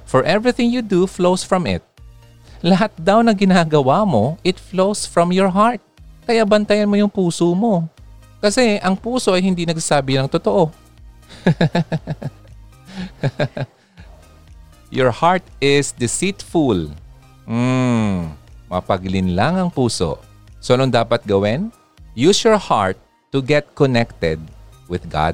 For 0.10 0.26
everything 0.26 0.74
you 0.74 0.82
do 0.82 1.06
flows 1.06 1.46
from 1.46 1.70
it. 1.70 1.86
Lahat 2.66 2.90
daw 2.98 3.22
na 3.22 3.38
ginagawa 3.38 4.02
mo, 4.02 4.42
it 4.42 4.58
flows 4.58 5.06
from 5.06 5.30
your 5.30 5.54
heart. 5.54 5.78
Kaya 6.26 6.42
bantayan 6.42 6.90
mo 6.90 6.98
yung 6.98 7.12
puso 7.12 7.54
mo. 7.54 7.86
Kasi 8.42 8.82
ang 8.82 8.98
puso 8.98 9.30
ay 9.30 9.46
hindi 9.46 9.62
nagsasabi 9.70 10.18
ng 10.18 10.26
totoo. 10.26 10.74
your 14.98 15.10
heart 15.10 15.44
is 15.58 15.90
deceitful. 15.94 16.94
Hmm, 17.44 18.32
mapagilin 18.70 19.36
lang 19.36 19.60
ang 19.60 19.70
puso. 19.74 20.22
So 20.64 20.78
anong 20.78 20.96
dapat 20.96 21.28
gawin? 21.28 21.74
Use 22.14 22.46
your 22.46 22.62
heart 22.62 22.96
to 23.34 23.42
get 23.42 23.74
connected 23.74 24.38
with 24.86 25.10
God. 25.10 25.34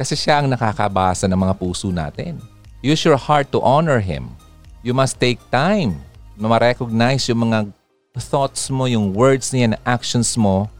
Kasi 0.00 0.16
siya 0.16 0.40
ang 0.40 0.48
nakakabasa 0.48 1.28
ng 1.28 1.36
mga 1.36 1.54
puso 1.60 1.92
natin. 1.92 2.40
Use 2.80 3.04
your 3.04 3.20
heart 3.20 3.52
to 3.52 3.60
honor 3.60 4.00
Him. 4.00 4.32
You 4.80 4.96
must 4.96 5.20
take 5.20 5.36
time 5.52 6.00
na 6.40 6.48
ma-recognize 6.48 7.28
yung 7.28 7.50
mga 7.50 7.68
thoughts 8.16 8.72
mo, 8.72 8.88
yung 8.88 9.12
words 9.12 9.52
niya, 9.52 9.76
actions 9.84 10.32
mo 10.40 10.72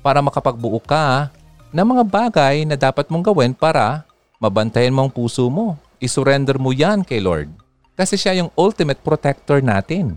para 0.00 0.22
makapagbuo 0.22 0.78
ka 0.78 1.34
ng 1.74 1.82
mga 1.82 2.04
bagay 2.06 2.62
na 2.62 2.78
dapat 2.78 3.10
mong 3.10 3.26
gawin 3.26 3.50
para 3.50 4.06
mabantayan 4.40 4.96
mo 4.96 5.06
ang 5.06 5.12
puso 5.12 5.46
mo. 5.52 5.76
Isurrender 6.00 6.56
mo 6.56 6.72
yan 6.72 7.04
kay 7.04 7.20
Lord. 7.20 7.52
Kasi 7.92 8.16
siya 8.16 8.40
yung 8.40 8.48
ultimate 8.56 9.04
protector 9.04 9.60
natin. 9.60 10.16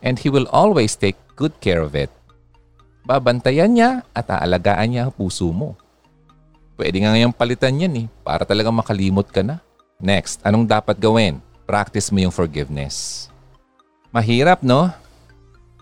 And 0.00 0.16
He 0.16 0.32
will 0.32 0.48
always 0.48 0.96
take 0.96 1.20
good 1.36 1.52
care 1.60 1.84
of 1.84 1.92
it. 1.92 2.08
Babantayan 3.04 3.76
niya 3.76 4.00
at 4.16 4.32
aalagaan 4.32 4.96
niya 4.96 5.02
ang 5.06 5.12
puso 5.12 5.52
mo. 5.52 5.76
Pwede 6.80 7.04
nga 7.04 7.12
ngayong 7.12 7.36
palitan 7.36 7.76
yan 7.76 7.94
eh, 8.00 8.06
para 8.24 8.48
talagang 8.48 8.72
makalimot 8.72 9.28
ka 9.28 9.44
na. 9.44 9.60
Next, 10.00 10.40
anong 10.40 10.64
dapat 10.64 10.96
gawin? 10.96 11.44
Practice 11.68 12.08
mo 12.08 12.24
yung 12.24 12.32
forgiveness. 12.32 13.28
Mahirap, 14.08 14.64
no? 14.64 14.88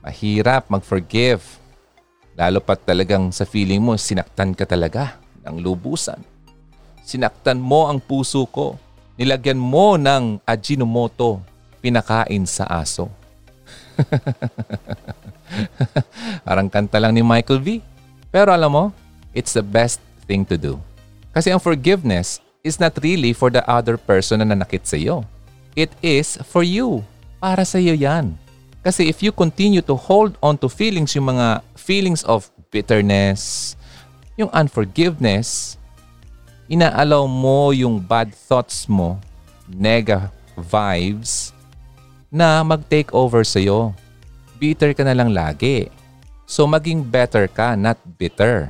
Mahirap 0.02 0.66
mag-forgive. 0.66 1.46
Lalo 2.34 2.58
pat 2.58 2.82
talagang 2.82 3.30
sa 3.30 3.46
feeling 3.46 3.78
mo, 3.78 3.94
sinaktan 3.94 4.58
ka 4.58 4.66
talaga 4.66 5.22
ng 5.46 5.62
lubusan. 5.62 6.18
Sinaktan 7.08 7.56
mo 7.56 7.88
ang 7.88 8.04
puso 8.04 8.44
ko. 8.44 8.76
Nilagyan 9.16 9.56
mo 9.56 9.96
ng 9.96 10.44
Ajinomoto, 10.44 11.40
pinakain 11.80 12.44
sa 12.44 12.68
aso. 12.68 13.08
Parang 16.46 16.68
kanta 16.68 17.00
lang 17.00 17.16
ni 17.16 17.24
Michael 17.24 17.64
V. 17.64 17.68
Pero 18.28 18.52
alam 18.52 18.68
mo, 18.68 18.84
it's 19.32 19.56
the 19.56 19.64
best 19.64 20.04
thing 20.28 20.44
to 20.44 20.60
do. 20.60 20.76
Kasi 21.32 21.48
ang 21.48 21.56
forgiveness 21.56 22.44
is 22.60 22.76
not 22.76 22.92
really 23.00 23.32
for 23.32 23.48
the 23.48 23.64
other 23.64 23.96
person 23.96 24.44
na 24.44 24.52
nanakit 24.52 24.84
sa 24.84 25.00
iyo. 25.00 25.24
It 25.72 25.88
is 26.04 26.36
for 26.44 26.60
you. 26.60 27.00
Para 27.40 27.64
sa 27.64 27.80
iyo 27.80 27.96
yan. 27.96 28.36
Kasi 28.84 29.08
if 29.08 29.24
you 29.24 29.32
continue 29.32 29.80
to 29.80 29.96
hold 29.96 30.36
on 30.44 30.60
to 30.60 30.68
feelings, 30.68 31.16
yung 31.16 31.32
mga 31.32 31.64
feelings 31.72 32.20
of 32.28 32.52
bitterness, 32.68 33.72
yung 34.36 34.52
unforgiveness, 34.52 35.77
inaalaw 36.68 37.24
mo 37.24 37.72
yung 37.72 37.96
bad 37.96 38.30
thoughts 38.30 38.84
mo, 38.86 39.16
nega 39.64 40.28
vibes, 40.54 41.56
na 42.28 42.60
mag-take 42.60 43.08
over 43.16 43.40
sa'yo. 43.40 43.96
Bitter 44.60 44.92
ka 44.92 45.02
na 45.02 45.16
lang 45.16 45.32
lagi. 45.32 45.88
So 46.44 46.68
maging 46.68 47.08
better 47.08 47.48
ka, 47.48 47.72
not 47.72 47.96
bitter. 48.20 48.68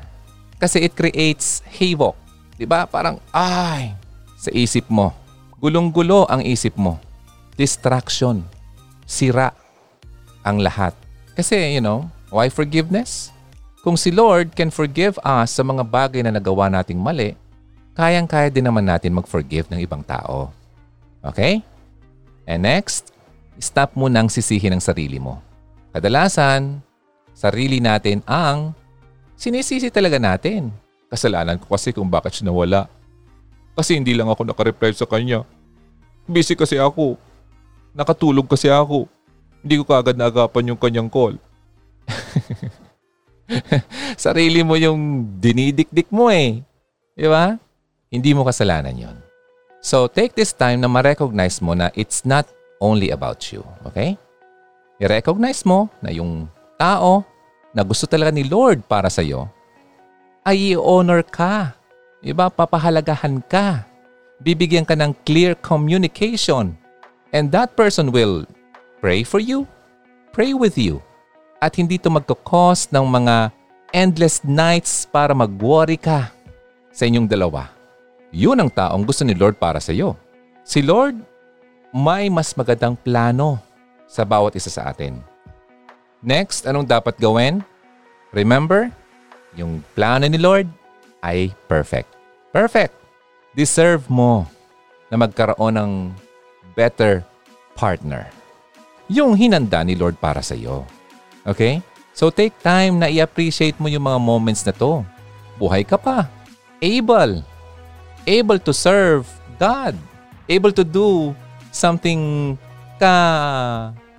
Kasi 0.62 0.86
it 0.86 0.94
creates 0.94 1.62
havoc. 1.66 2.14
Ba? 2.66 2.86
Parang, 2.86 3.22
ay, 3.30 3.94
sa 4.38 4.50
isip 4.50 4.86
mo. 4.90 5.14
Gulong-gulo 5.58 6.26
ang 6.26 6.42
isip 6.42 6.74
mo. 6.74 6.98
Distraction 7.58 8.42
sira 9.06 9.50
ang 10.46 10.62
lahat. 10.62 10.94
Kasi, 11.34 11.74
you 11.74 11.82
know, 11.82 12.06
why 12.30 12.50
forgiveness? 12.50 13.34
Kung 13.82 13.94
si 13.94 14.10
Lord 14.10 14.54
can 14.58 14.74
forgive 14.74 15.18
us 15.22 15.54
sa 15.54 15.62
mga 15.62 15.86
bagay 15.86 16.20
na 16.22 16.34
nagawa 16.34 16.66
nating 16.66 16.98
mali, 16.98 17.38
kayang-kaya 17.98 18.46
din 18.46 18.62
naman 18.62 18.86
natin 18.86 19.10
mag-forgive 19.10 19.66
ng 19.74 19.82
ibang 19.82 20.06
tao. 20.06 20.54
Okay? 21.18 21.66
And 22.46 22.62
next, 22.62 23.10
stop 23.58 23.98
mo 23.98 24.06
nang 24.06 24.30
sisihin 24.30 24.78
ang 24.78 24.78
sarili 24.78 25.18
mo. 25.18 25.42
Kadalasan, 25.90 26.78
sarili 27.34 27.82
natin 27.82 28.22
ang 28.22 28.70
sinisisi 29.34 29.90
talaga 29.90 30.22
natin. 30.22 30.70
Kasalanan 31.10 31.58
ko 31.58 31.74
kasi 31.74 31.90
kung 31.90 32.06
bakit 32.06 32.38
siya 32.38 32.54
nawala. 32.54 32.86
Kasi 33.74 33.98
hindi 33.98 34.14
lang 34.14 34.30
ako 34.30 34.46
nakareply 34.46 34.94
sa 34.94 35.02
kanya. 35.02 35.42
Busy 36.30 36.54
kasi 36.54 36.78
ako. 36.78 37.18
Nakatulog 37.98 38.46
kasi 38.46 38.70
ako. 38.70 39.10
Hindi 39.58 39.74
ko 39.82 39.82
kaagad 39.82 40.14
naagapan 40.14 40.70
yung 40.70 40.78
kanyang 40.78 41.10
call. 41.10 41.34
Sarili 44.14 44.62
mo 44.62 44.78
yung 44.78 45.26
dinidikdik 45.42 46.06
mo 46.14 46.30
eh. 46.30 46.62
Di 47.18 47.26
ba? 47.26 47.58
Hindi 48.08 48.32
mo 48.32 48.44
kasalanan 48.44 48.96
yon. 48.96 49.16
So 49.84 50.08
take 50.08 50.34
this 50.34 50.50
time 50.56 50.82
na 50.82 50.90
ma-recognize 50.90 51.62
mo 51.62 51.76
na 51.76 51.92
it's 51.94 52.24
not 52.24 52.48
only 52.80 53.12
about 53.14 53.52
you. 53.52 53.62
Okay? 53.86 54.16
I-recognize 54.98 55.62
mo 55.62 55.92
na 56.02 56.10
yung 56.10 56.50
tao 56.80 57.22
na 57.76 57.84
gusto 57.86 58.08
talaga 58.08 58.34
ni 58.34 58.48
Lord 58.48 58.82
para 58.88 59.06
sa'yo 59.06 59.46
ay 60.42 60.74
i-honor 60.74 61.22
ka. 61.22 61.76
Diba? 62.18 62.50
Papahalagahan 62.50 63.44
ka. 63.46 63.86
Bibigyan 64.42 64.88
ka 64.88 64.98
ng 64.98 65.14
clear 65.22 65.54
communication 65.54 66.74
And 67.32 67.52
that 67.52 67.76
person 67.76 68.08
will 68.08 68.48
pray 69.04 69.20
for 69.20 69.36
you, 69.40 69.68
pray 70.32 70.56
with 70.56 70.80
you. 70.80 71.04
At 71.60 71.76
hindi 71.76 72.00
to 72.00 72.08
magkakos 72.08 72.88
ng 72.88 73.04
mga 73.04 73.52
endless 73.92 74.40
nights 74.46 75.04
para 75.04 75.34
mag-worry 75.36 76.00
ka 76.00 76.32
sa 76.94 77.04
inyong 77.04 77.28
dalawa. 77.28 77.68
Yun 78.34 78.60
ang 78.60 78.70
taong 78.72 79.04
gusto 79.08 79.24
ni 79.24 79.32
Lord 79.32 79.56
para 79.56 79.80
sa 79.80 79.92
iyo. 79.92 80.16
Si 80.64 80.84
Lord 80.84 81.16
may 81.92 82.28
mas 82.28 82.52
magandang 82.52 82.92
plano 83.00 83.56
sa 84.04 84.24
bawat 84.24 84.52
isa 84.56 84.68
sa 84.68 84.92
atin. 84.92 85.20
Next, 86.20 86.68
anong 86.68 86.84
dapat 86.84 87.16
gawin? 87.16 87.64
Remember, 88.34 88.92
yung 89.56 89.80
plano 89.96 90.28
ni 90.28 90.36
Lord 90.36 90.68
ay 91.24 91.54
perfect. 91.70 92.12
Perfect! 92.52 92.92
Deserve 93.56 94.04
mo 94.12 94.44
na 95.08 95.16
magkaroon 95.16 95.76
ng 95.80 95.92
better 96.76 97.24
partner. 97.72 98.28
Yung 99.08 99.32
hinanda 99.32 99.80
ni 99.80 99.96
Lord 99.96 100.20
para 100.20 100.44
sa 100.44 100.52
iyo. 100.52 100.84
Okay? 101.48 101.80
So 102.12 102.28
take 102.28 102.52
time 102.60 103.00
na 103.00 103.08
i-appreciate 103.08 103.80
mo 103.80 103.88
yung 103.88 104.04
mga 104.04 104.20
moments 104.20 104.66
na 104.68 104.74
to. 104.74 105.00
Buhay 105.56 105.86
ka 105.86 105.96
pa. 105.96 106.28
Able. 106.82 107.40
Able 108.28 108.60
to 108.60 108.76
serve 108.76 109.24
God. 109.56 109.96
Able 110.44 110.76
to 110.76 110.84
do 110.84 111.32
something 111.72 112.52
ka 113.00 113.14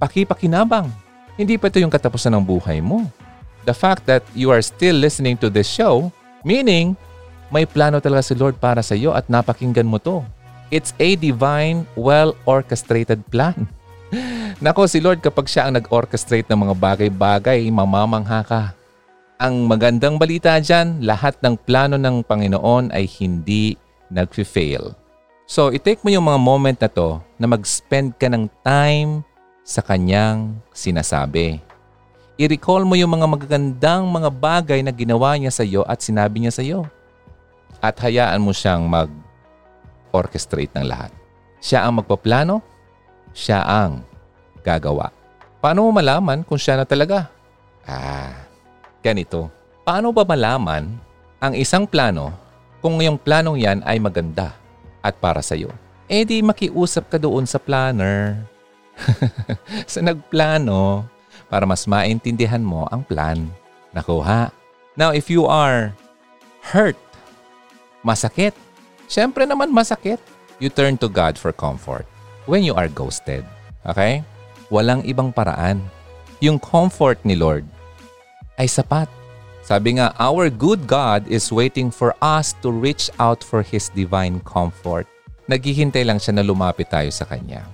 pakipakinabang. 0.02 0.90
Hindi 1.38 1.62
pa 1.62 1.70
ito 1.70 1.78
yung 1.78 1.94
katapusan 1.94 2.34
ng 2.34 2.42
buhay 2.42 2.82
mo. 2.82 3.06
The 3.70 3.76
fact 3.78 4.10
that 4.10 4.26
you 4.34 4.50
are 4.50 4.66
still 4.66 4.98
listening 4.98 5.38
to 5.46 5.54
this 5.54 5.70
show, 5.70 6.10
meaning 6.42 6.98
may 7.54 7.70
plano 7.70 8.02
talaga 8.02 8.26
si 8.26 8.34
Lord 8.34 8.58
para 8.58 8.82
sa 8.82 8.98
iyo 8.98 9.14
at 9.14 9.30
napakinggan 9.30 9.86
mo 9.86 10.02
to. 10.02 10.26
It's 10.74 10.94
a 10.98 11.14
divine, 11.14 11.86
well-orchestrated 11.94 13.22
plan. 13.30 13.70
Nako 14.64 14.90
si 14.90 15.02
Lord 15.02 15.22
kapag 15.22 15.50
siya 15.50 15.70
ang 15.70 15.78
nag-orchestrate 15.78 16.50
ng 16.50 16.60
mga 16.66 16.76
bagay-bagay, 16.78 17.62
mamamangha 17.70 18.42
ka. 18.46 18.64
Ang 19.40 19.66
magandang 19.66 20.20
balita 20.20 20.58
dyan, 20.60 21.00
lahat 21.02 21.40
ng 21.40 21.56
plano 21.58 21.96
ng 21.96 22.22
Panginoon 22.28 22.92
ay 22.92 23.08
hindi 23.08 23.80
nag-fail. 24.10 24.98
So, 25.50 25.74
i-take 25.74 26.06
mo 26.06 26.14
yung 26.14 26.30
mga 26.30 26.40
moment 26.42 26.78
na 26.78 26.90
to 26.90 27.18
na 27.42 27.50
mag-spend 27.50 28.14
ka 28.18 28.30
ng 28.30 28.46
time 28.62 29.26
sa 29.66 29.82
kanyang 29.82 30.58
sinasabi. 30.74 31.62
I-recall 32.38 32.86
mo 32.86 32.94
yung 32.94 33.14
mga 33.18 33.26
magagandang 33.26 34.06
mga 34.10 34.30
bagay 34.30 34.80
na 34.86 34.94
ginawa 34.94 35.34
niya 35.38 35.50
sa 35.50 35.66
iyo 35.66 35.82
at 35.90 36.02
sinabi 36.02 36.42
niya 36.46 36.54
sa 36.54 36.62
iyo. 36.62 36.86
At 37.82 37.98
hayaan 37.98 38.42
mo 38.42 38.54
siyang 38.54 38.86
mag 38.86 39.10
orchestrate 40.14 40.74
ng 40.74 40.86
lahat. 40.86 41.14
Siya 41.62 41.86
ang 41.86 42.02
magpaplano, 42.02 42.62
siya 43.34 43.62
ang 43.62 44.02
gagawa. 44.66 45.14
Paano 45.60 45.86
mo 45.86 45.92
malaman 45.92 46.42
kung 46.46 46.58
siya 46.58 46.80
na 46.80 46.86
talaga? 46.88 47.28
Ah, 47.84 48.48
ganito. 49.04 49.52
Paano 49.84 50.14
ba 50.14 50.24
malaman 50.24 50.94
ang 51.42 51.54
isang 51.58 51.84
plano 51.90 52.32
kung 52.80 53.00
yung 53.00 53.20
planong 53.20 53.60
yan 53.60 53.80
ay 53.84 54.00
maganda 54.00 54.56
at 55.04 55.16
para 55.20 55.44
sa'yo? 55.44 55.72
Eh 56.10 56.26
di 56.26 56.42
makiusap 56.42 57.12
ka 57.12 57.18
doon 57.22 57.46
sa 57.46 57.62
planner. 57.62 58.44
sa 59.92 60.00
nagplano 60.04 61.08
para 61.48 61.64
mas 61.64 61.88
maintindihan 61.88 62.64
mo 62.64 62.88
ang 62.92 63.04
plan. 63.04 63.48
Nakuha. 63.96 64.54
Now, 65.00 65.16
if 65.16 65.32
you 65.32 65.48
are 65.48 65.96
hurt, 66.62 67.00
masakit, 68.04 68.54
syempre 69.08 69.48
naman 69.48 69.72
masakit, 69.72 70.20
you 70.60 70.68
turn 70.68 71.00
to 71.00 71.08
God 71.08 71.40
for 71.40 71.56
comfort 71.56 72.06
when 72.46 72.62
you 72.62 72.76
are 72.76 72.92
ghosted. 72.92 73.48
Okay? 73.88 74.22
Walang 74.70 75.08
ibang 75.08 75.34
paraan. 75.34 75.82
Yung 76.40 76.62
comfort 76.62 77.20
ni 77.26 77.36
Lord 77.36 77.66
ay 78.60 78.68
sapat. 78.70 79.19
Sabi 79.70 80.02
nga, 80.02 80.18
our 80.18 80.50
good 80.50 80.90
God 80.90 81.30
is 81.30 81.54
waiting 81.54 81.94
for 81.94 82.18
us 82.26 82.58
to 82.66 82.74
reach 82.74 83.14
out 83.22 83.46
for 83.46 83.62
His 83.62 83.94
divine 83.94 84.42
comfort. 84.42 85.06
Naghihintay 85.46 86.10
lang 86.10 86.18
siya 86.18 86.34
na 86.34 86.42
lumapit 86.42 86.90
tayo 86.90 87.14
sa 87.14 87.30
Kanya. 87.30 87.70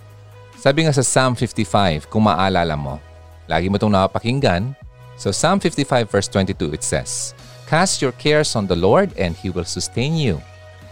Sabi 0.60 0.84
nga 0.84 0.92
sa 0.92 1.08
Psalm 1.08 1.40
55, 1.40 2.12
kung 2.12 2.28
maalala 2.28 2.76
mo, 2.76 3.00
lagi 3.48 3.72
mo 3.72 3.80
itong 3.80 3.96
napapakinggan. 3.96 4.76
So 5.16 5.32
Psalm 5.32 5.64
55 5.64 6.12
verse 6.12 6.28
22, 6.28 6.76
it 6.76 6.84
says, 6.84 7.32
Cast 7.64 8.04
your 8.04 8.12
cares 8.20 8.60
on 8.60 8.68
the 8.68 8.76
Lord 8.76 9.16
and 9.16 9.32
He 9.32 9.48
will 9.48 9.64
sustain 9.64 10.20
you. 10.20 10.44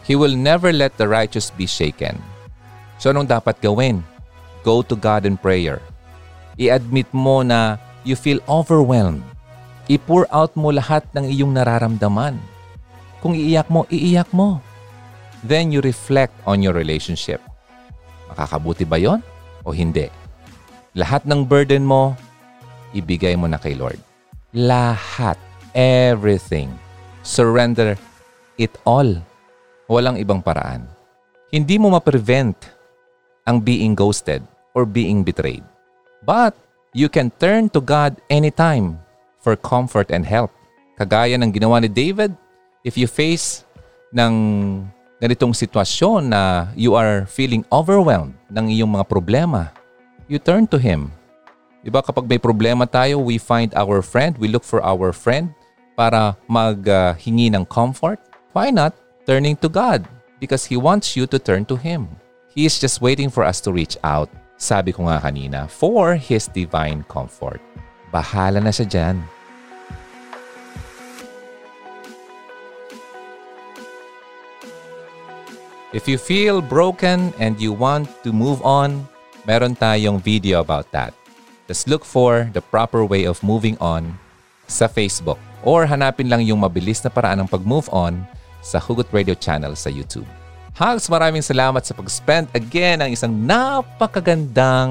He 0.07 0.15
will 0.15 0.31
never 0.31 0.71
let 0.71 0.95
the 0.95 1.11
righteous 1.11 1.51
be 1.51 1.67
shaken. 1.67 2.15
So 2.95 3.11
anong 3.11 3.27
dapat 3.27 3.59
gawin? 3.59 4.07
Go 4.63 4.79
to 4.79 4.95
God 4.95 5.27
in 5.27 5.35
prayer. 5.35 5.83
I-admit 6.55 7.11
mo 7.11 7.43
na 7.43 7.75
you 8.07 8.15
feel 8.15 8.39
overwhelmed 8.47 9.32
I-pour 9.93 10.25
out 10.33 10.57
mo 10.57 10.73
lahat 10.73 11.05
ng 11.13 11.29
iyong 11.29 11.53
nararamdaman. 11.53 12.41
Kung 13.21 13.37
iiyak 13.37 13.69
mo, 13.69 13.85
iiyak 13.93 14.33
mo. 14.33 14.57
Then 15.45 15.69
you 15.69 15.85
reflect 15.85 16.33
on 16.49 16.65
your 16.65 16.73
relationship. 16.73 17.37
Makakabuti 18.33 18.89
ba 18.89 18.97
yon 18.97 19.21
o 19.61 19.69
hindi? 19.69 20.09
Lahat 20.97 21.29
ng 21.29 21.45
burden 21.45 21.85
mo, 21.85 22.17
ibigay 22.97 23.37
mo 23.37 23.45
na 23.45 23.61
kay 23.61 23.77
Lord. 23.77 24.01
Lahat. 24.57 25.37
Everything. 25.77 26.73
Surrender 27.21 27.93
it 28.57 28.73
all. 28.89 29.21
Walang 29.85 30.17
ibang 30.17 30.41
paraan. 30.41 30.89
Hindi 31.53 31.77
mo 31.77 31.93
ma-prevent 31.93 32.57
ang 33.45 33.61
being 33.61 33.93
ghosted 33.93 34.41
or 34.73 34.89
being 34.89 35.21
betrayed. 35.21 35.61
But 36.25 36.57
you 36.97 37.13
can 37.13 37.29
turn 37.37 37.69
to 37.77 37.81
God 37.81 38.17
anytime 38.33 39.02
for 39.43 39.59
comfort 39.59 40.09
and 40.09 40.23
help. 40.23 40.49
Kagaya 40.95 41.35
ng 41.35 41.51
ginawa 41.51 41.83
ni 41.83 41.91
David, 41.91 42.31
if 42.87 42.95
you 42.95 43.05
face 43.05 43.67
ng 44.15 44.33
ganitong 45.19 45.51
sitwasyon 45.51 46.31
na 46.31 46.71
you 46.73 46.95
are 46.95 47.27
feeling 47.27 47.67
overwhelmed 47.67 48.33
ng 48.47 48.71
iyong 48.71 48.95
mga 48.95 49.05
problema, 49.11 49.75
you 50.31 50.39
turn 50.39 50.63
to 50.65 50.79
Him. 50.79 51.11
Diba 51.83 51.99
kapag 51.99 52.23
may 52.31 52.39
problema 52.39 52.87
tayo, 52.87 53.19
we 53.19 53.35
find 53.35 53.75
our 53.75 53.99
friend, 53.99 54.39
we 54.39 54.47
look 54.47 54.63
for 54.63 54.79
our 54.79 55.11
friend 55.11 55.51
para 55.99 56.39
maghingi 56.47 57.51
uh, 57.51 57.59
ng 57.59 57.65
comfort. 57.67 58.23
Why 58.55 58.71
not 58.71 58.95
turning 59.27 59.59
to 59.59 59.67
God? 59.67 60.07
Because 60.39 60.63
He 60.63 60.79
wants 60.79 61.19
you 61.19 61.27
to 61.27 61.37
turn 61.37 61.67
to 61.67 61.75
Him. 61.75 62.07
He 62.55 62.63
is 62.63 62.79
just 62.79 63.01
waiting 63.01 63.27
for 63.27 63.43
us 63.43 63.59
to 63.65 63.73
reach 63.73 63.97
out, 64.05 64.29
sabi 64.55 64.93
ko 64.95 65.09
nga 65.09 65.19
kanina, 65.19 65.67
for 65.67 66.15
His 66.15 66.47
divine 66.47 67.03
comfort. 67.09 67.59
Bahala 68.13 68.61
na 68.61 68.69
siya 68.69 68.85
dyan. 68.85 69.17
If 75.93 76.09
you 76.09 76.17
feel 76.17 76.61
broken 76.61 77.33
and 77.37 77.57
you 77.61 77.73
want 77.73 78.09
to 78.25 78.33
move 78.33 78.61
on, 78.65 79.05
meron 79.45 79.77
tayong 79.77 80.21
video 80.21 80.61
about 80.61 80.89
that. 80.93 81.13
Just 81.69 81.85
look 81.85 82.01
for 82.01 82.49
the 82.49 82.61
proper 82.61 83.05
way 83.05 83.29
of 83.29 83.41
moving 83.45 83.77
on 83.77 84.17
sa 84.65 84.89
Facebook 84.89 85.37
or 85.61 85.85
hanapin 85.85 86.33
lang 86.33 86.41
yung 86.45 86.65
mabilis 86.65 87.01
na 87.05 87.13
paraan 87.13 87.45
ng 87.45 87.49
pag-move 87.49 87.85
on 87.93 88.25
sa 88.65 88.81
Hugot 88.81 89.05
Radio 89.13 89.37
channel 89.37 89.77
sa 89.77 89.93
YouTube. 89.93 90.25
Hugs, 90.73 91.05
maraming 91.05 91.45
salamat 91.45 91.85
sa 91.85 91.93
pag-spend 91.93 92.49
again 92.57 93.05
ng 93.05 93.13
isang 93.13 93.29
napakagandang 93.29 94.89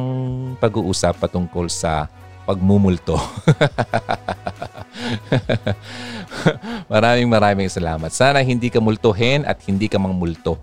pag-uusap 0.62 1.18
patungkol 1.18 1.66
sa 1.66 2.06
pagmumulto. 2.44 3.18
maraming 6.92 7.28
maraming 7.30 7.68
salamat. 7.70 8.10
Sana 8.10 8.42
hindi 8.42 8.70
ka 8.70 8.82
multuhin 8.82 9.46
at 9.46 9.62
hindi 9.64 9.86
ka 9.86 9.98
mangmulto. 9.98 10.58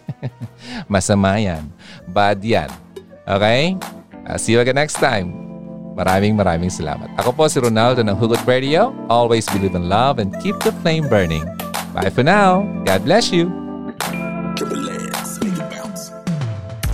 Masama 0.92 1.38
yan. 1.38 1.66
Bad 2.10 2.42
yan. 2.42 2.70
Okay? 3.26 3.76
I'll 4.26 4.38
see 4.38 4.54
you 4.54 4.62
again 4.62 4.78
next 4.78 4.98
time. 4.98 5.46
Maraming 5.96 6.36
maraming 6.36 6.68
salamat. 6.68 7.08
Ako 7.16 7.32
po 7.32 7.48
si 7.48 7.56
Ronaldo 7.56 8.04
ng 8.04 8.16
Hugot 8.18 8.44
Radio. 8.44 8.92
Always 9.08 9.48
believe 9.48 9.72
in 9.72 9.88
love 9.88 10.20
and 10.20 10.28
keep 10.44 10.52
the 10.60 10.74
flame 10.84 11.08
burning. 11.08 11.46
Bye 11.96 12.12
for 12.12 12.20
now. 12.20 12.68
God 12.84 13.08
bless 13.08 13.32
you. 13.32 13.48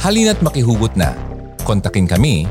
Halina't 0.03 0.43
makihugot 0.43 0.99
na. 0.99 1.15
Kontakin 1.63 2.11
kami 2.11 2.51